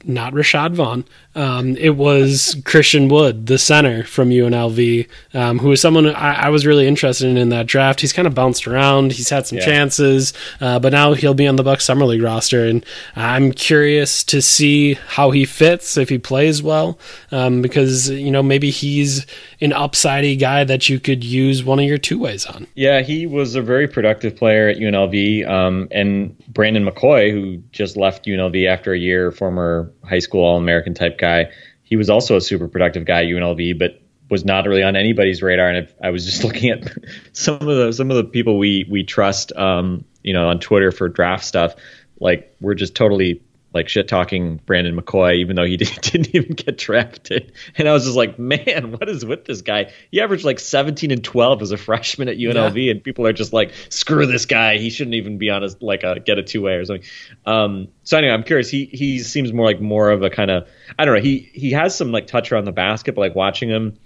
[0.07, 1.05] not Rashad Vaughn.
[1.35, 6.49] Um, it was Christian Wood, the center from UNLV, um, who was someone I, I,
[6.51, 8.01] was really interested in in that draft.
[8.01, 9.13] He's kind of bounced around.
[9.13, 9.65] He's had some yeah.
[9.65, 14.23] chances, uh, but now he'll be on the Bucks Summer League roster, and I'm curious
[14.25, 16.99] to see how he fits if he plays well,
[17.33, 19.27] um, because you know maybe he's
[19.61, 22.69] an upsidey guy that you could use one of your two ways on.
[22.75, 27.97] Yeah, he was a very productive player at UNLV, um, and Brandon McCoy, who just
[27.97, 31.51] left UNLV after a year, former high school All American type guy.
[31.83, 34.01] He was also a super productive guy at UNLV, but
[34.31, 35.69] was not really on anybody's radar.
[35.69, 36.93] And I was just looking at
[37.33, 40.93] some of the some of the people we we trust, um, you know, on Twitter
[40.93, 41.75] for draft stuff.
[42.21, 43.43] Like we're just totally
[43.75, 47.53] like shit talking Brandon McCoy, even though he didn't even get drafted.
[47.77, 49.93] And I was just like, man, what is with this guy?
[50.11, 52.93] He averaged like 17 and 12 as a freshman at UNLV, yeah.
[52.93, 54.79] and people are just like, screw this guy.
[54.79, 57.07] He shouldn't even be on a like a get a two way or something.
[57.45, 58.69] Um, so anyway, I'm curious.
[58.71, 60.69] He he seems more like more of a kind of
[60.99, 61.23] I don't know.
[61.23, 63.99] He he has some like touch around the basket, but like watching him,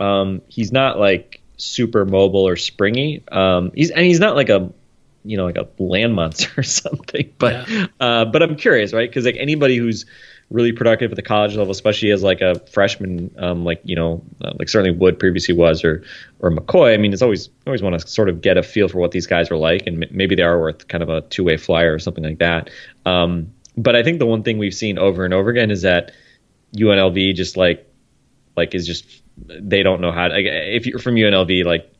[0.00, 3.22] um, he's not like super mobile or springy.
[3.30, 4.72] Um, he's and he's not like a
[5.24, 7.32] you know like a land monster or something.
[7.38, 7.86] But yeah.
[8.00, 9.08] uh, but I'm curious, right?
[9.08, 10.06] Because like anybody who's
[10.50, 14.22] really productive at the college level, especially as like a freshman, um, like you know,
[14.42, 16.02] uh, like certainly Wood previously was, or
[16.40, 16.94] or McCoy.
[16.94, 19.26] I mean, it's always always want to sort of get a feel for what these
[19.26, 21.94] guys are like, and m- maybe they are worth kind of a two way flyer
[21.94, 22.70] or something like that.
[23.06, 26.12] Um, but I think the one thing we've seen over and over again is that
[26.76, 27.88] UNLV just like
[28.56, 31.90] like is just they don't know how to, like, if you're from UNLV like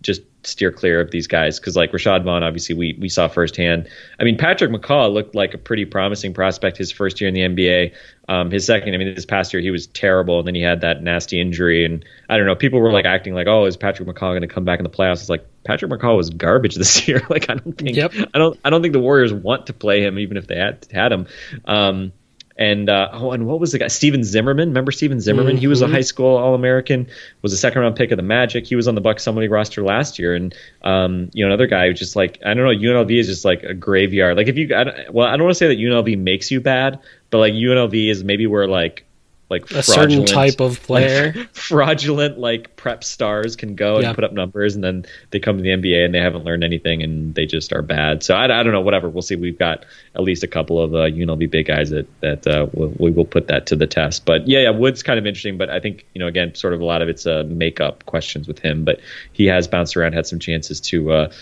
[0.00, 3.88] just steer clear of these guys because like Rashad Vaughn, obviously we we saw firsthand.
[4.18, 7.40] I mean, Patrick McCaw looked like a pretty promising prospect his first year in the
[7.40, 7.94] NBA.
[8.28, 10.82] Um, his second, I mean, this past year he was terrible, and then he had
[10.82, 12.54] that nasty injury, and I don't know.
[12.54, 14.90] People were like acting like, "Oh, is Patrick McCaw going to come back in the
[14.90, 17.22] playoffs?" It's like Patrick McCaw was garbage this year.
[17.30, 18.12] like I don't think, yep.
[18.34, 20.86] I don't, I don't think the Warriors want to play him, even if they had
[20.92, 21.26] had him.
[21.64, 22.12] Um,
[22.58, 23.86] and uh, oh, and what was the guy?
[23.86, 24.70] Steven Zimmerman.
[24.70, 25.54] Remember Steven Zimmerman?
[25.54, 25.60] Mm-hmm.
[25.60, 25.94] He was a mm-hmm.
[25.94, 27.06] high school All American.
[27.40, 28.66] Was a second round pick of the Magic.
[28.66, 30.34] He was on the Bucks Summer League roster last year.
[30.34, 30.52] And
[30.82, 32.70] um, you know, another guy who's just like I don't know.
[32.70, 34.36] UNLV is just like a graveyard.
[34.36, 36.98] Like if you, I well, I don't want to say that UNLV makes you bad,
[37.30, 39.04] but like UNLV is maybe where like
[39.50, 44.08] like a certain type of player, like, fraudulent like prep stars can go yeah.
[44.08, 46.64] and put up numbers, and then they come to the NBA and they haven't learned
[46.64, 48.22] anything, and they just are bad.
[48.22, 49.08] So I, I don't know, whatever.
[49.08, 49.36] We'll see.
[49.36, 52.92] We've got at least a couple of uh, UNLV big guys that that uh, we'll,
[52.98, 54.26] we will put that to the test.
[54.26, 56.80] But yeah, yeah, Wood's kind of interesting, but I think you know again, sort of
[56.80, 59.00] a lot of it's uh, makeup questions with him, but
[59.32, 61.32] he has bounced around, had some chances to uh,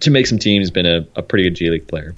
[0.00, 2.14] to make some teams, been a, a pretty good G League player.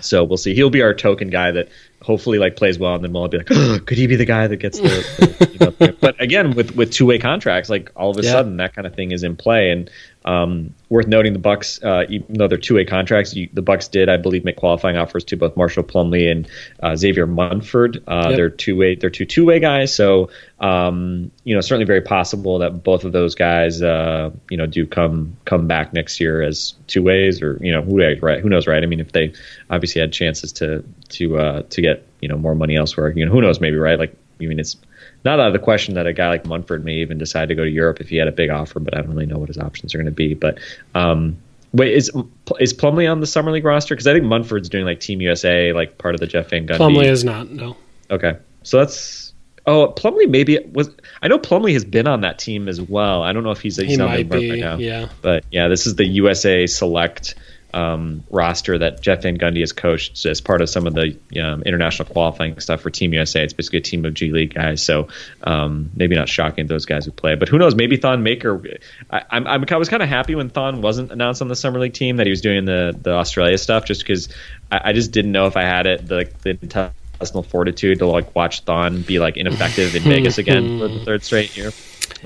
[0.00, 0.54] So we'll see.
[0.54, 1.68] He'll be our token guy that
[2.02, 4.24] hopefully like plays well, and then we'll all be like, oh, could he be the
[4.24, 4.88] guy that gets the?
[4.88, 8.32] the you know, but again, with with two way contracts, like all of a yeah.
[8.32, 9.90] sudden that kind of thing is in play, and
[10.24, 13.88] um, worth noting the Bucks, uh, even though they're two way contracts, you, the Bucks
[13.88, 16.48] did, I believe, make qualifying offers to both Marshall Plumlee and
[16.82, 18.02] uh, Xavier Munford.
[18.06, 18.36] Uh, yep.
[18.36, 22.58] They're two way, they're two two way guys, so um, you know certainly very possible
[22.58, 26.74] that both of those guys, uh, you know, do come come back next year as
[26.86, 28.82] two ways, or you know, who right, who knows, right?
[28.82, 29.32] I mean, if they
[29.70, 33.32] obviously had chances to to uh, to get you know more money elsewhere, you know,
[33.32, 33.98] who knows, maybe right?
[33.98, 34.76] Like, I mean, it's
[35.24, 37.64] not out of the question that a guy like Munford may even decide to go
[37.64, 39.58] to Europe if he had a big offer, but I don't really know what his
[39.58, 40.34] options are going to be.
[40.34, 40.58] But
[40.94, 41.36] um,
[41.72, 42.10] wait, is
[42.58, 43.94] is Plumlee on the summer league roster?
[43.94, 46.78] Because I think Munford's doing like Team USA, like part of the Jeff Van Gundy.
[46.78, 47.50] Plumlee is not.
[47.50, 47.76] No.
[48.10, 49.32] Okay, so that's
[49.66, 50.90] oh Plumlee maybe was.
[51.22, 53.22] I know Plumlee has been on that team as well.
[53.22, 54.76] I don't know if he's, he's he not might be, right now.
[54.76, 57.34] Yeah, but yeah, this is the USA Select
[57.72, 61.62] um, roster that Jeff Van Gundy has coached as part of some of the um,
[61.62, 63.42] international qualifying stuff for Team USA.
[63.42, 65.08] It's basically a team of G League guys, so
[65.42, 67.34] um, maybe not shocking those guys who play.
[67.34, 67.74] But who knows?
[67.74, 68.62] Maybe Thon Maker.
[69.10, 71.94] I, I'm, I'm, was kind of happy when Thon wasn't announced on the summer league
[71.94, 74.28] team that he was doing the the Australia stuff, just because
[74.70, 78.34] I, I just didn't know if I had it the, the intestinal fortitude to like
[78.34, 81.72] watch Thon be like ineffective in Vegas again for the third straight year.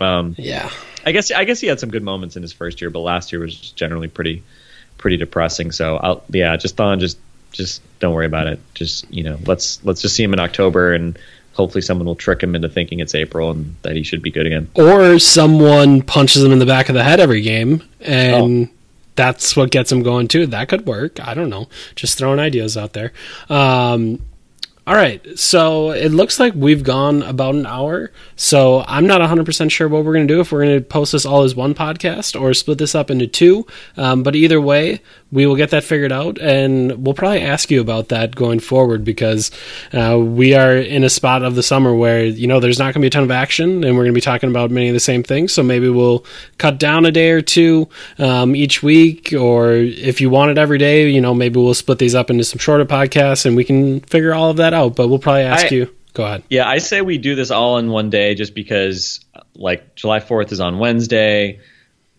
[0.01, 0.71] Um, yeah.
[1.07, 3.33] I guess I guess he had some good moments in his first year, but last
[3.33, 4.43] year was generally pretty
[5.05, 5.71] pretty depressing.
[5.71, 7.19] So I'll yeah, just on just
[7.53, 8.59] just don't worry about it.
[8.73, 11.19] Just you know, let's let's just see him in October and
[11.53, 14.47] hopefully someone will trick him into thinking it's April and that he should be good
[14.47, 14.71] again.
[14.75, 18.73] Or someone punches him in the back of the head every game and oh.
[19.15, 20.47] that's what gets him going too.
[20.47, 21.21] That could work.
[21.21, 21.69] I don't know.
[21.97, 23.13] Just throwing ideas out there.
[23.51, 24.23] Um,
[24.87, 28.13] all right, so it looks like we've gone about an hour.
[28.37, 31.13] So I'm not 100% sure what we're going to do if we're going to post
[31.13, 33.67] this all as one podcast or split this up into two.
[33.97, 35.01] Um, but either way,
[35.33, 39.05] we will get that figured out, and we'll probably ask you about that going forward
[39.05, 39.51] because
[39.93, 42.95] uh, we are in a spot of the summer where you know there's not going
[42.95, 44.95] to be a ton of action, and we're going to be talking about many of
[44.95, 45.53] the same things.
[45.53, 46.25] So maybe we'll
[46.59, 50.79] cut down a day or two um, each week, or if you want it every
[50.79, 54.01] day, you know, maybe we'll split these up into some shorter podcasts, and we can
[54.03, 54.97] figure all of that out.
[54.97, 55.95] But we'll probably ask I, you.
[56.13, 56.45] Go ahead.
[56.49, 59.21] Yeah, I say we do this all in one day, just because
[59.55, 61.61] like July 4th is on Wednesday.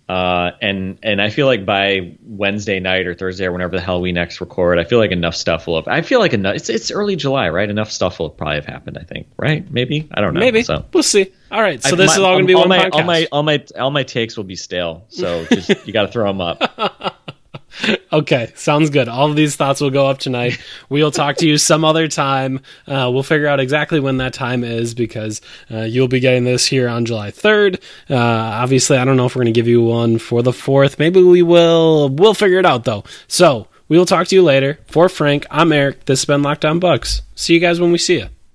[0.08, 4.01] Uh, and and I feel like by Wednesday night or Thursday or whenever the hell
[4.01, 5.88] we next record, I feel like enough stuff will have.
[5.88, 6.58] I feel like enough.
[6.58, 7.68] It's it's early July, right?
[7.68, 8.99] Enough stuff will probably have happened.
[8.99, 9.70] I think, right?
[9.72, 10.41] Maybe I don't know.
[10.41, 11.34] Maybe so we'll see.
[11.49, 12.93] All right, so I, this my, is all going to be all one my, podcast.
[12.93, 15.06] All my all my all my takes will be stale.
[15.10, 17.16] So just you got to throw them up.
[18.13, 19.07] okay, sounds good.
[19.07, 20.59] All of these thoughts will go up tonight.
[20.89, 22.61] We'll talk to you some other time.
[22.88, 26.65] Uh, we'll figure out exactly when that time is because uh, you'll be getting this
[26.65, 27.82] here on July 3rd.
[28.09, 30.99] Uh, obviously, I don't know if we're going to give you one for the 4th.
[30.99, 32.09] Maybe we will.
[32.09, 33.03] We'll figure it out though.
[33.28, 34.80] So, We will talk to you later.
[34.88, 36.05] For Frank, I'm Eric.
[36.05, 37.21] This has been Locked On Bucks.
[37.36, 38.28] See you guys when we see you.